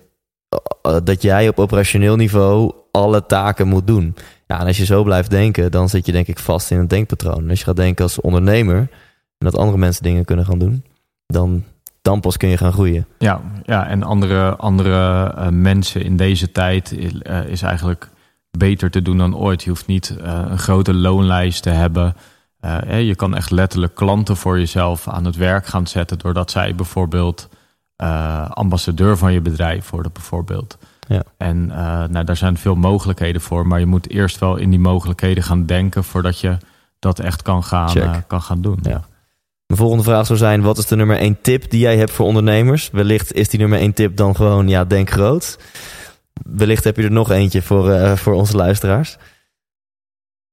eh, 0.81 0.97
dat 1.03 1.21
jij 1.21 1.47
op 1.47 1.59
operationeel 1.59 2.15
niveau 2.15 2.73
alle 2.91 3.25
taken 3.25 3.67
moet 3.67 3.87
doen. 3.87 4.15
Ja, 4.47 4.59
en 4.59 4.67
als 4.67 4.77
je 4.77 4.85
zo 4.85 5.03
blijft 5.03 5.29
denken, 5.29 5.71
dan 5.71 5.89
zit 5.89 6.05
je 6.05 6.11
denk 6.11 6.27
ik 6.27 6.39
vast 6.39 6.71
in 6.71 6.77
een 6.77 6.87
denkpatroon. 6.87 7.43
En 7.43 7.49
als 7.49 7.59
je 7.59 7.65
gaat 7.65 7.75
denken 7.75 8.03
als 8.03 8.21
ondernemer 8.21 8.77
en 8.77 8.89
dat 9.37 9.57
andere 9.57 9.77
mensen 9.77 10.03
dingen 10.03 10.25
kunnen 10.25 10.45
gaan 10.45 10.59
doen, 10.59 10.83
dan, 11.25 11.63
dan 12.07 12.19
pas 12.19 12.37
kun 12.37 12.49
je 12.49 12.57
gaan 12.57 12.73
groeien. 12.73 13.07
Ja, 13.17 13.41
ja 13.65 13.87
en 13.87 14.03
andere, 14.03 14.55
andere 14.55 15.33
eh, 15.35 15.47
mensen 15.47 16.03
in 16.03 16.17
deze 16.17 16.51
tijd 16.51 16.97
eh, 17.21 17.45
is 17.45 17.61
eigenlijk 17.61 18.09
beter 18.51 18.91
te 18.91 19.01
doen 19.01 19.17
dan 19.17 19.35
ooit. 19.35 19.63
Je 19.63 19.69
hoeft 19.69 19.87
niet 19.87 20.15
eh, 20.17 20.41
een 20.49 20.57
grote 20.57 20.93
loonlijst 20.93 21.63
te 21.63 21.69
hebben. 21.69 22.15
Je 22.87 23.15
kan 23.15 23.35
echt 23.35 23.51
letterlijk 23.51 23.95
klanten 23.95 24.37
voor 24.37 24.59
jezelf 24.59 25.07
aan 25.07 25.25
het 25.25 25.35
werk 25.35 25.65
gaan 25.65 25.87
zetten... 25.87 26.19
doordat 26.19 26.51
zij 26.51 26.75
bijvoorbeeld 26.75 27.49
ambassadeur 28.49 29.17
van 29.17 29.33
je 29.33 29.41
bedrijf 29.41 29.89
worden 29.89 30.11
bijvoorbeeld. 30.13 30.77
Ja. 31.07 31.23
En 31.37 31.67
nou, 32.11 32.23
daar 32.23 32.37
zijn 32.37 32.57
veel 32.57 32.75
mogelijkheden 32.75 33.41
voor... 33.41 33.67
maar 33.67 33.79
je 33.79 33.85
moet 33.85 34.09
eerst 34.09 34.39
wel 34.39 34.55
in 34.55 34.69
die 34.69 34.79
mogelijkheden 34.79 35.43
gaan 35.43 35.65
denken... 35.65 36.03
voordat 36.03 36.39
je 36.39 36.57
dat 36.99 37.19
echt 37.19 37.41
kan 37.41 37.63
gaan, 37.63 38.23
kan 38.27 38.41
gaan 38.41 38.61
doen. 38.61 38.79
Ja. 38.81 39.01
Mijn 39.67 39.79
volgende 39.79 40.03
vraag 40.03 40.25
zou 40.25 40.37
zijn: 40.39 40.61
wat 40.61 40.77
is 40.77 40.85
de 40.85 40.95
nummer 40.95 41.17
één 41.17 41.41
tip 41.41 41.69
die 41.69 41.79
jij 41.79 41.97
hebt 41.97 42.11
voor 42.11 42.25
ondernemers? 42.25 42.89
Wellicht 42.91 43.33
is 43.33 43.49
die 43.49 43.59
nummer 43.59 43.79
één 43.79 43.93
tip 43.93 44.15
dan 44.15 44.35
gewoon, 44.35 44.67
ja, 44.67 44.85
denk 44.85 45.09
groot. 45.09 45.57
Wellicht 46.43 46.83
heb 46.83 46.97
je 46.97 47.03
er 47.03 47.11
nog 47.11 47.31
eentje 47.31 47.61
voor, 47.61 47.89
eh, 47.89 48.15
voor 48.15 48.33
onze 48.33 48.55
luisteraars. 48.55 49.17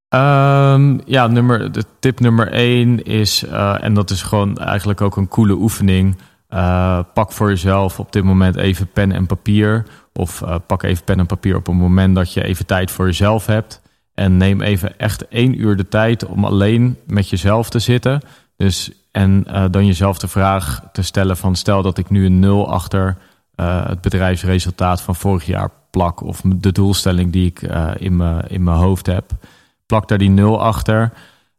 Ehm, 0.09 0.98
ja, 1.05 1.27
nummer, 1.27 1.72
de 1.72 1.85
tip 2.00 2.20
nummer 2.20 2.53
één 2.53 3.05
is, 3.05 3.44
eh, 3.44 3.85
en 3.85 3.94
dat 3.94 4.11
is 4.11 4.22
gewoon 4.22 4.59
eigenlijk 4.59 5.00
ook 5.00 5.16
een 5.16 5.29
coole 5.29 5.55
oefening. 5.55 6.16
eh, 6.48 6.98
pak 7.14 7.33
voor 7.33 7.48
jezelf 7.48 7.98
op 7.98 8.12
dit 8.12 8.24
moment 8.24 8.57
even 8.57 8.88
pen 8.92 9.12
en 9.12 9.27
papier. 9.27 9.87
Of 10.12 10.42
pak 10.66 10.83
even 10.83 11.05
pen 11.05 11.18
en 11.18 11.27
papier 11.27 11.57
op 11.57 11.68
een 11.68 11.77
moment 11.77 12.14
dat 12.14 12.33
je 12.33 12.44
even 12.44 12.66
tijd 12.66 12.90
voor 12.90 13.07
jezelf 13.07 13.46
hebt. 13.46 13.83
En 14.14 14.37
neem 14.37 14.61
even 14.61 14.98
echt 14.98 15.29
één 15.29 15.61
uur 15.61 15.77
de 15.77 15.88
tijd 15.88 16.27
om 16.27 16.44
alleen 16.44 16.98
met 17.07 17.29
jezelf 17.29 17.70
te 17.70 17.79
zitten. 17.79 18.20
Dus, 18.57 19.03
en 19.14 19.44
eh, 19.46 19.64
dan 19.70 19.87
jezelf 19.87 20.18
de 20.18 20.29
vraag 20.29 20.83
te 20.92 21.03
stellen 21.03 21.37
van 21.37 21.55
stel 21.57 21.83
dat 21.83 21.98
ik 21.98 22.11
nu 22.11 22.27
een 22.27 22.38
nul 22.38 22.70
achter 22.70 23.16
eh, 23.55 23.87
het 23.87 24.00
bedrijfsresultaat 24.00 25.03
van 25.03 25.14
vorig 25.14 25.46
jaar 25.46 25.70
plak. 25.90 26.20
Of 26.22 26.40
de 26.44 26.72
doelstelling 26.72 27.33
die 27.33 27.46
ik 27.46 27.62
eh, 27.62 27.90
in 27.98 28.16
mijn 28.16 28.48
in 28.48 28.62
mijn 28.62 28.77
hoofd 28.77 29.07
heb 29.07 29.31
plak 29.87 30.09
daar 30.09 30.18
die 30.18 30.31
nul 30.31 30.62
achter. 30.62 31.12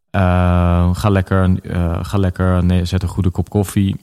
Eh, 0.10 0.90
ga 0.96 1.10
lekker, 1.10 1.60
ga 2.02 2.18
lekker 2.18 2.64
nee, 2.64 2.86
zet 2.86 3.04
een 3.04 3.10
goede 3.10 3.30
kop 3.30 3.50
koffie. 3.50 4.02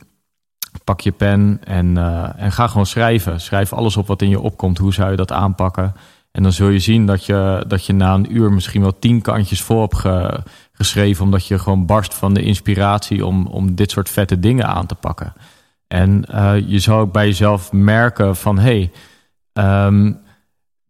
Pak 0.84 1.00
je 1.00 1.12
pen 1.12 1.60
en, 1.64 1.96
en 2.36 2.52
ga 2.52 2.66
gewoon 2.66 2.86
schrijven. 2.86 3.40
Schrijf 3.40 3.72
alles 3.72 3.96
op 3.96 4.06
wat 4.06 4.22
in 4.22 4.28
je 4.28 4.40
opkomt. 4.40 4.78
Hoe 4.78 4.92
zou 4.92 5.10
je 5.10 5.16
dat 5.16 5.32
aanpakken? 5.32 5.94
En 6.32 6.42
dan 6.42 6.52
zul 6.52 6.68
je 6.68 6.78
zien 6.78 7.06
dat 7.06 7.24
je, 7.24 7.64
dat 7.68 7.86
je 7.86 7.92
na 7.92 8.14
een 8.14 8.36
uur 8.36 8.52
misschien 8.52 8.80
wel 8.82 8.98
tien 8.98 9.22
kantjes 9.22 9.62
voor 9.62 9.80
hebt 9.80 9.96
ge- 9.96 10.42
geschreven. 10.82 11.24
Omdat 11.24 11.46
je 11.46 11.58
gewoon 11.58 11.86
barst 11.86 12.14
van 12.14 12.34
de 12.34 12.42
inspiratie 12.42 13.26
om, 13.26 13.46
om 13.46 13.74
dit 13.74 13.90
soort 13.90 14.08
vette 14.08 14.38
dingen 14.38 14.66
aan 14.66 14.86
te 14.86 14.94
pakken. 14.94 15.32
En 15.88 16.24
eh, 16.24 16.54
je 16.66 16.78
zal 16.78 16.98
ook 16.98 17.12
bij 17.12 17.26
jezelf 17.26 17.72
merken 17.72 18.36
van... 18.36 18.58
Hey, 18.58 18.90
ehm, 19.52 20.12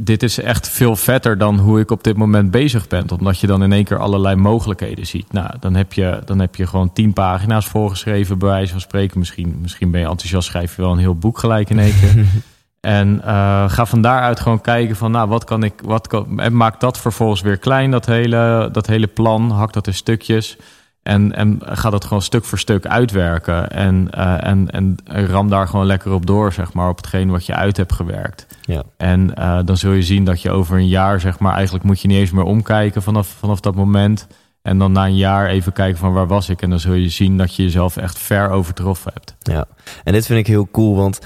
dit 0.04 0.22
is 0.22 0.38
echt 0.38 0.68
veel 0.68 0.96
vetter 0.96 1.38
dan 1.38 1.58
hoe 1.58 1.80
ik 1.80 1.90
op 1.90 2.04
dit 2.04 2.16
moment 2.16 2.50
bezig 2.50 2.88
ben. 2.88 3.10
Omdat 3.10 3.38
je 3.38 3.46
dan 3.46 3.62
in 3.62 3.72
één 3.72 3.84
keer 3.84 3.98
allerlei 3.98 4.36
mogelijkheden 4.36 5.06
ziet. 5.06 5.32
Nou, 5.32 5.50
dan 5.60 5.74
heb 5.74 5.92
je, 5.92 6.22
dan 6.24 6.38
heb 6.38 6.54
je 6.54 6.66
gewoon 6.66 6.92
tien 6.92 7.12
pagina's 7.12 7.66
voorgeschreven, 7.66 8.38
bij 8.38 8.48
wijze 8.48 8.72
van 8.72 8.80
spreken. 8.80 9.18
Misschien, 9.18 9.58
misschien 9.60 9.90
ben 9.90 10.00
je 10.00 10.06
enthousiast, 10.06 10.48
schrijf 10.48 10.76
je 10.76 10.82
wel 10.82 10.92
een 10.92 10.98
heel 10.98 11.16
boek 11.16 11.38
gelijk 11.38 11.70
in 11.70 11.78
één 11.78 11.94
keer. 12.00 12.24
en 12.82 13.20
eh, 13.24 13.70
ga 13.70 13.86
van 13.86 14.02
daaruit 14.02 14.40
gewoon 14.40 14.60
kijken 14.60 14.96
van, 14.96 15.10
nou, 15.10 15.28
wat 15.28 15.44
kan 15.44 15.62
ik, 15.62 15.72
wat 15.84 16.06
kan, 16.06 16.40
en 16.40 16.56
maak 16.56 16.80
dat 16.80 16.98
vervolgens 16.98 17.40
weer 17.40 17.56
klein, 17.56 17.90
dat 17.90 18.06
hele, 18.06 18.68
dat 18.72 18.86
hele 18.86 19.06
plan. 19.06 19.50
Hak 19.50 19.72
dat 19.72 19.86
in 19.86 19.94
stukjes. 19.94 20.56
En, 21.02 21.34
en 21.34 21.58
ga 21.64 21.90
dat 21.90 22.04
gewoon 22.04 22.22
stuk 22.22 22.44
voor 22.44 22.58
stuk 22.58 22.86
uitwerken. 22.86 23.70
En, 23.70 24.10
eh, 24.10 24.46
en, 24.46 24.70
en 24.70 24.96
ram 25.04 25.48
daar 25.48 25.68
gewoon 25.68 25.86
lekker 25.86 26.12
op 26.12 26.26
door, 26.26 26.52
zeg 26.52 26.72
maar, 26.72 26.88
op 26.88 26.96
hetgeen 26.96 27.30
wat 27.30 27.46
je 27.46 27.54
uit 27.54 27.76
hebt 27.76 27.92
gewerkt. 27.92 28.46
Ja. 28.60 28.82
En 28.96 29.34
eh, 29.34 29.58
dan 29.64 29.76
zul 29.76 29.92
je 29.92 30.02
zien 30.02 30.24
dat 30.24 30.42
je 30.42 30.50
over 30.50 30.76
een 30.76 30.88
jaar, 30.88 31.20
zeg 31.20 31.38
maar, 31.38 31.54
eigenlijk 31.54 31.84
moet 31.84 32.00
je 32.00 32.08
niet 32.08 32.18
eens 32.18 32.30
meer 32.30 32.44
omkijken 32.44 33.02
vanaf, 33.02 33.26
vanaf 33.26 33.60
dat 33.60 33.74
moment. 33.74 34.26
En 34.62 34.78
dan 34.78 34.92
na 34.92 35.06
een 35.06 35.16
jaar 35.16 35.46
even 35.46 35.72
kijken 35.72 35.98
van 35.98 36.12
waar 36.12 36.26
was 36.26 36.48
ik. 36.48 36.62
En 36.62 36.70
dan 36.70 36.80
zul 36.80 36.94
je 36.94 37.08
zien 37.08 37.36
dat 37.36 37.56
je 37.56 37.62
jezelf 37.62 37.96
echt 37.96 38.18
ver 38.18 38.50
overtroffen 38.50 39.12
hebt. 39.14 39.36
Ja, 39.38 39.64
en 40.04 40.12
dit 40.12 40.26
vind 40.26 40.38
ik 40.38 40.46
heel 40.46 40.68
cool, 40.70 40.96
want 40.96 41.20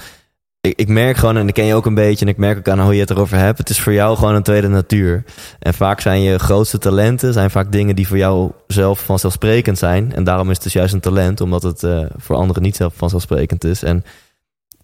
ik, 0.67 0.79
ik 0.79 0.87
merk 0.87 1.17
gewoon, 1.17 1.37
en 1.37 1.45
dat 1.45 1.55
ken 1.55 1.65
je 1.65 1.73
ook 1.73 1.85
een 1.85 1.93
beetje, 1.93 2.25
en 2.25 2.31
ik 2.31 2.37
merk 2.37 2.57
ook 2.57 2.67
aan 2.67 2.79
hoe 2.79 2.93
je 2.93 2.99
het 2.99 3.09
erover 3.09 3.37
hebt, 3.37 3.57
het 3.57 3.69
is 3.69 3.79
voor 3.79 3.93
jou 3.93 4.17
gewoon 4.17 4.35
een 4.35 4.43
tweede 4.43 4.67
natuur. 4.67 5.23
En 5.59 5.73
vaak 5.73 6.01
zijn 6.01 6.21
je 6.21 6.39
grootste 6.39 6.77
talenten, 6.77 7.33
zijn 7.33 7.51
vaak 7.51 7.71
dingen 7.71 7.95
die 7.95 8.07
voor 8.07 8.17
jou 8.17 8.51
zelf 8.67 8.99
vanzelfsprekend 8.99 9.77
zijn. 9.77 10.13
En 10.13 10.23
daarom 10.23 10.49
is 10.49 10.53
het 10.53 10.63
dus 10.63 10.73
juist 10.73 10.93
een 10.93 10.99
talent, 10.99 11.41
omdat 11.41 11.63
het 11.63 11.83
eh, 11.83 12.05
voor 12.15 12.35
anderen 12.35 12.61
niet 12.61 12.75
zelf 12.75 12.93
vanzelfsprekend 12.95 13.63
is. 13.63 13.83
En 13.83 14.03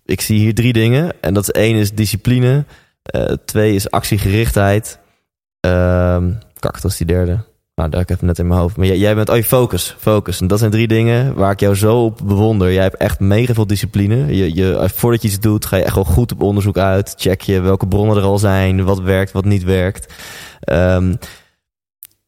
ik 0.05 0.21
zie 0.21 0.39
hier 0.39 0.55
drie 0.55 0.73
dingen, 0.73 1.11
en 1.21 1.33
dat 1.33 1.43
is 1.43 1.51
één 1.51 1.75
is 1.75 1.93
discipline, 1.93 2.65
eh, 3.03 3.33
twee 3.45 3.75
is 3.75 3.91
actiegerichtheid, 3.91 4.99
ehm 5.59 6.31
kak, 6.59 6.81
dat 6.81 6.91
is 6.91 6.97
die 6.97 7.07
derde. 7.07 7.52
Nou, 7.75 7.89
daar 7.89 7.99
heb 7.99 8.09
ik 8.09 8.15
het 8.15 8.25
net 8.25 8.39
in 8.39 8.47
mijn 8.47 8.59
hoofd. 8.59 8.77
Maar 8.77 8.87
jij, 8.87 9.15
bent, 9.15 9.29
oh, 9.29 9.35
je 9.35 9.43
focus, 9.43 9.95
focus. 9.99 10.41
En 10.41 10.47
dat 10.47 10.59
zijn 10.59 10.71
drie 10.71 10.87
dingen 10.87 11.35
waar 11.35 11.51
ik 11.51 11.59
jou 11.59 11.75
zo 11.75 12.03
op 12.03 12.19
bewonder. 12.23 12.73
Jij 12.73 12.83
hebt 12.83 12.97
echt 12.97 13.19
mega 13.19 13.53
veel 13.53 13.67
discipline. 13.67 14.35
Je, 14.35 14.55
je, 14.55 14.89
voordat 14.93 15.21
je 15.21 15.27
iets 15.27 15.39
doet, 15.39 15.65
ga 15.65 15.77
je 15.77 15.83
echt 15.83 15.95
wel 15.95 16.03
goed 16.03 16.31
op 16.31 16.41
onderzoek 16.41 16.77
uit. 16.77 17.13
Check 17.17 17.41
je 17.41 17.59
welke 17.59 17.87
bronnen 17.87 18.17
er 18.17 18.23
al 18.23 18.37
zijn, 18.39 18.83
wat 18.83 18.99
werkt, 18.99 19.31
wat 19.31 19.45
niet 19.45 19.63
werkt. 19.63 20.13
Um, 20.71 21.17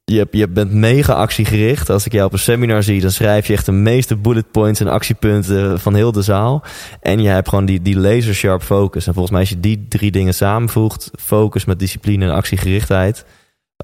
je, 0.05 0.27
je 0.31 0.47
bent 0.47 0.71
mega 0.71 1.13
actiegericht. 1.13 1.89
Als 1.89 2.05
ik 2.05 2.11
jou 2.11 2.25
op 2.25 2.33
een 2.33 2.39
seminar 2.39 2.83
zie, 2.83 3.01
dan 3.01 3.11
schrijf 3.11 3.47
je 3.47 3.53
echt 3.53 3.65
de 3.65 3.71
meeste 3.71 4.15
bullet 4.15 4.51
points 4.51 4.79
en 4.79 4.87
actiepunten 4.87 5.79
van 5.79 5.95
heel 5.95 6.11
de 6.11 6.21
zaal. 6.21 6.63
En 7.01 7.21
je 7.21 7.29
hebt 7.29 7.49
gewoon 7.49 7.65
die, 7.65 7.81
die 7.81 7.99
laser 7.99 8.35
sharp 8.35 8.61
focus. 8.61 9.07
En 9.07 9.13
volgens 9.13 9.31
mij 9.31 9.41
als 9.41 9.49
je 9.49 9.59
die 9.59 9.85
drie 9.89 10.11
dingen 10.11 10.33
samenvoegt, 10.33 11.11
focus 11.19 11.65
met 11.65 11.79
discipline 11.79 12.25
en 12.25 12.31
actiegerichtheid, 12.31 13.25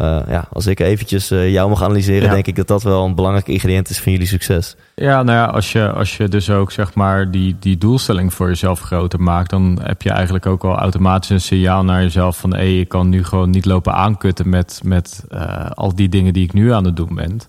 uh, 0.01 0.19
ja, 0.27 0.47
als 0.51 0.67
ik 0.67 0.79
eventjes 0.79 1.31
uh, 1.31 1.51
jou 1.51 1.69
mag 1.69 1.83
analyseren, 1.83 2.29
denk 2.29 2.47
ik 2.47 2.55
dat 2.55 2.67
dat 2.67 2.83
wel 2.83 3.05
een 3.05 3.15
belangrijk 3.15 3.47
ingrediënt 3.47 3.89
is 3.89 3.99
van 3.99 4.11
jullie 4.11 4.27
succes. 4.27 4.75
Ja, 4.95 5.23
nou 5.23 5.37
ja, 5.37 5.45
als 5.45 5.71
je, 5.71 5.91
als 5.91 6.17
je 6.17 6.27
dus 6.27 6.49
ook 6.49 6.71
zeg 6.71 6.93
maar 6.93 7.31
die, 7.31 7.55
die 7.59 7.77
doelstelling 7.77 8.33
voor 8.33 8.47
jezelf 8.47 8.79
groter 8.79 9.21
maakt, 9.21 9.49
dan 9.49 9.79
heb 9.83 10.01
je 10.01 10.09
eigenlijk 10.09 10.45
ook 10.45 10.63
al 10.63 10.75
automatisch 10.75 11.29
een 11.29 11.41
signaal 11.41 11.83
naar 11.83 12.01
jezelf 12.01 12.39
van 12.39 12.51
hé, 12.53 12.57
hey, 12.57 12.79
ik 12.79 12.89
kan 12.89 13.09
nu 13.09 13.23
gewoon 13.23 13.49
niet 13.49 13.65
lopen 13.65 13.93
aankutten 13.93 14.49
met, 14.49 14.81
met 14.83 15.23
uh, 15.29 15.69
al 15.69 15.95
die 15.95 16.09
dingen 16.09 16.33
die 16.33 16.43
ik 16.43 16.53
nu 16.53 16.73
aan 16.73 16.85
het 16.85 16.95
doen 16.95 17.15
ben. 17.15 17.39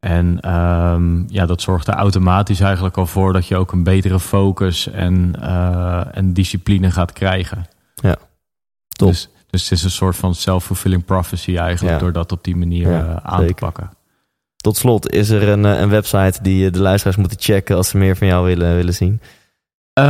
En 0.00 0.54
um, 0.54 1.24
ja, 1.28 1.46
dat 1.46 1.62
zorgt 1.62 1.86
er 1.88 1.94
automatisch 1.94 2.60
eigenlijk 2.60 2.96
al 2.96 3.06
voor 3.06 3.32
dat 3.32 3.46
je 3.46 3.56
ook 3.56 3.72
een 3.72 3.84
betere 3.84 4.20
focus 4.20 4.90
en, 4.90 5.34
en 6.12 6.32
discipline 6.32 6.90
gaat 6.90 7.12
krijgen. 7.12 7.66
Ja, 7.94 8.16
top. 8.88 9.08
Dus, 9.08 9.28
dus 9.50 9.62
het 9.62 9.78
is 9.78 9.84
een 9.84 9.90
soort 9.90 10.16
van 10.16 10.34
self-fulfilling 10.34 11.04
prophecy 11.04 11.56
eigenlijk, 11.56 11.98
door 11.98 12.12
dat 12.12 12.32
op 12.32 12.44
die 12.44 12.56
manier 12.56 12.90
ja, 12.90 13.04
uh, 13.04 13.16
aan 13.22 13.46
te 13.46 13.54
pakken. 13.54 13.90
Tot 14.56 14.76
slot, 14.76 15.10
is 15.10 15.30
er 15.30 15.48
een, 15.48 15.64
een 15.64 15.88
website 15.88 16.38
die 16.42 16.70
de 16.70 16.80
luisteraars 16.80 17.16
moeten 17.16 17.40
checken 17.40 17.76
als 17.76 17.88
ze 17.88 17.96
meer 17.96 18.16
van 18.16 18.26
jou 18.26 18.46
willen, 18.46 18.76
willen 18.76 18.94
zien? 18.94 19.20
Uh, 19.98 20.04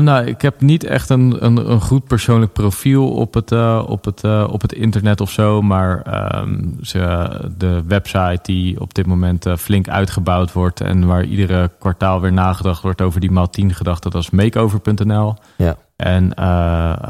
nou, 0.00 0.26
ik 0.26 0.42
heb 0.42 0.60
niet 0.60 0.84
echt 0.84 1.08
een, 1.08 1.44
een, 1.44 1.70
een 1.70 1.80
goed 1.80 2.04
persoonlijk 2.04 2.52
profiel 2.52 3.10
op 3.10 3.34
het, 3.34 3.52
uh, 3.52 3.84
op 3.86 4.04
het, 4.04 4.24
uh, 4.24 4.48
op 4.50 4.62
het 4.62 4.72
internet 4.72 5.20
of 5.20 5.30
zo. 5.30 5.62
Maar 5.62 6.02
um, 6.40 6.76
ze, 6.82 7.28
de 7.58 7.82
website 7.86 8.38
die 8.42 8.80
op 8.80 8.94
dit 8.94 9.06
moment 9.06 9.46
flink 9.58 9.88
uitgebouwd 9.88 10.52
wordt. 10.52 10.80
En 10.80 11.06
waar 11.06 11.24
iedere 11.24 11.70
kwartaal 11.78 12.20
weer 12.20 12.32
nagedacht 12.32 12.82
wordt 12.82 13.02
over 13.02 13.20
die 13.20 13.30
maal 13.30 13.50
10 13.50 13.74
gedachten. 13.74 14.10
Dat 14.10 14.22
is 14.22 14.30
makeover.nl. 14.30 15.34
Ja. 15.56 15.76
En 15.96 16.32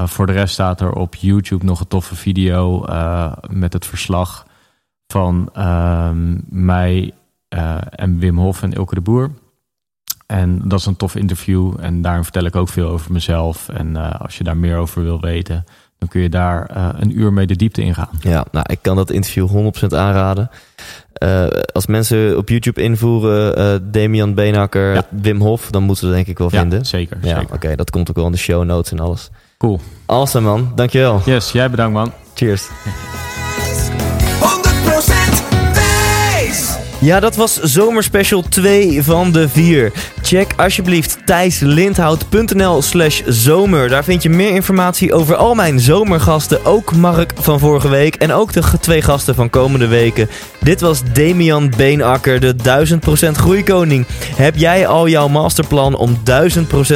voor 0.08 0.26
de 0.26 0.32
rest 0.32 0.52
staat 0.52 0.80
er 0.80 0.92
op 0.92 1.14
YouTube 1.14 1.64
nog 1.64 1.80
een 1.80 1.88
toffe 1.88 2.16
video 2.16 2.84
met 3.48 3.72
het 3.72 3.86
verslag 3.86 4.46
van 5.06 5.48
ehm, 5.52 6.38
mij 6.48 7.12
en 7.88 8.18
Wim 8.18 8.38
Hof 8.38 8.62
en 8.62 8.72
Ilke 8.72 8.94
de 8.94 9.00
Boer. 9.00 9.30
En 10.26 10.68
dat 10.68 10.78
is 10.78 10.86
een 10.86 10.96
tof 10.96 11.14
interview. 11.14 11.74
En 11.80 12.02
daarin 12.02 12.22
vertel 12.22 12.44
ik 12.44 12.56
ook 12.56 12.68
veel 12.68 12.88
over 12.88 13.12
mezelf. 13.12 13.68
En 13.68 14.18
als 14.18 14.38
je 14.38 14.44
daar 14.44 14.56
meer 14.56 14.76
over 14.76 15.02
wil 15.02 15.20
weten, 15.20 15.64
dan 15.98 16.08
kun 16.08 16.20
je 16.20 16.28
daar 16.28 16.70
een 17.00 17.18
uur 17.18 17.32
mee 17.32 17.46
de 17.46 17.56
diepte 17.56 17.82
ingaan. 17.82 18.10
Ja, 18.20 18.44
nou, 18.50 18.66
ik 18.68 18.78
kan 18.82 18.96
dat 18.96 19.10
interview 19.10 19.48
100% 19.48 19.86
aanraden. 19.88 20.50
Uh, 21.22 21.46
als 21.72 21.86
mensen 21.86 22.36
op 22.36 22.48
YouTube 22.48 22.82
invoeren 22.82 23.92
Damian 23.92 24.34
Beenhakker, 24.34 24.94
ja. 24.94 25.06
Wim 25.10 25.40
Hof, 25.40 25.70
dan 25.70 25.82
moeten 25.82 26.06
ze 26.06 26.12
denk 26.12 26.26
ik 26.26 26.38
wel 26.38 26.48
ja, 26.50 26.60
vinden. 26.60 26.86
Zeker, 26.86 27.18
ja, 27.22 27.38
zeker. 27.38 27.54
Oké, 27.54 27.76
dat 27.76 27.90
komt 27.90 28.10
ook 28.10 28.16
wel 28.16 28.26
in 28.26 28.32
de 28.32 28.38
show 28.38 28.64
notes 28.64 28.92
en 28.92 29.00
alles. 29.00 29.30
Cool. 29.58 29.80
Awesome 30.06 30.48
man, 30.48 30.72
dankjewel. 30.74 31.20
Yes, 31.24 31.52
jij 31.52 31.70
bedankt 31.70 31.94
man. 31.94 32.12
Cheers. 32.34 32.68
Ja, 37.04 37.20
dat 37.20 37.36
was 37.36 37.60
zomerspecial 37.60 38.42
2 38.42 39.02
van 39.02 39.32
de 39.32 39.48
4. 39.48 39.92
Check 40.22 40.52
alsjeblieft 40.56 41.18
thijslindhout.nl 41.24 42.82
slash 42.82 43.22
zomer. 43.26 43.88
Daar 43.88 44.04
vind 44.04 44.22
je 44.22 44.30
meer 44.30 44.50
informatie 44.50 45.14
over 45.14 45.36
al 45.36 45.54
mijn 45.54 45.80
zomergasten. 45.80 46.64
Ook 46.64 46.94
Mark 46.94 47.32
van 47.34 47.58
vorige 47.58 47.88
week 47.88 48.14
en 48.14 48.32
ook 48.32 48.52
de 48.52 48.62
twee 48.80 49.02
gasten 49.02 49.34
van 49.34 49.50
komende 49.50 49.86
weken. 49.86 50.28
Dit 50.60 50.80
was 50.80 51.02
Damian 51.12 51.72
Beenakker, 51.76 52.40
de 52.40 52.54
1000% 53.26 53.30
groeikoning. 53.30 54.06
Heb 54.36 54.56
jij 54.56 54.86
al 54.86 55.08
jouw 55.08 55.28
masterplan 55.28 55.96
om 55.96 56.18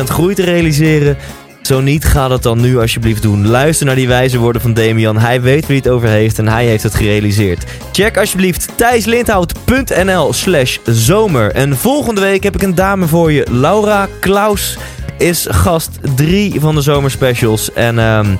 1000% 0.00 0.02
groei 0.04 0.34
te 0.34 0.44
realiseren? 0.44 1.16
Zo 1.62 1.80
niet, 1.80 2.04
ga 2.04 2.28
dat 2.28 2.42
dan 2.42 2.60
nu 2.60 2.78
alsjeblieft 2.78 3.22
doen. 3.22 3.46
Luister 3.46 3.86
naar 3.86 3.94
die 3.94 4.08
wijze 4.08 4.38
woorden 4.38 4.62
van 4.62 4.74
Damian. 4.74 5.18
Hij 5.18 5.40
weet 5.40 5.66
wie 5.66 5.76
het 5.76 5.88
over 5.88 6.08
heeft 6.08 6.38
en 6.38 6.48
hij 6.48 6.66
heeft 6.66 6.82
het 6.82 6.94
gerealiseerd. 6.94 7.64
Check 7.92 8.18
alsjeblieft 8.18 8.68
thijslindhout.nl 8.74 10.32
slash 10.32 10.78
zomer. 10.84 11.52
En 11.52 11.76
volgende 11.76 12.20
week 12.20 12.42
heb 12.42 12.54
ik 12.54 12.62
een 12.62 12.74
dame 12.74 13.06
voor 13.06 13.32
je. 13.32 13.46
Laura 13.50 14.08
Klaus 14.20 14.78
is 15.18 15.46
gast 15.50 15.90
3 16.14 16.60
van 16.60 16.74
de 16.74 16.80
zomerspecials. 16.80 17.72
En 17.72 17.98
um, 17.98 18.38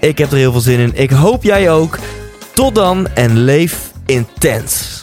ik 0.00 0.18
heb 0.18 0.30
er 0.30 0.36
heel 0.36 0.52
veel 0.52 0.60
zin 0.60 0.78
in. 0.78 0.92
Ik 0.94 1.10
hoop 1.10 1.42
jij 1.42 1.70
ook. 1.70 1.98
Tot 2.52 2.74
dan 2.74 3.08
en 3.14 3.38
leef 3.38 3.90
intens. 4.06 5.02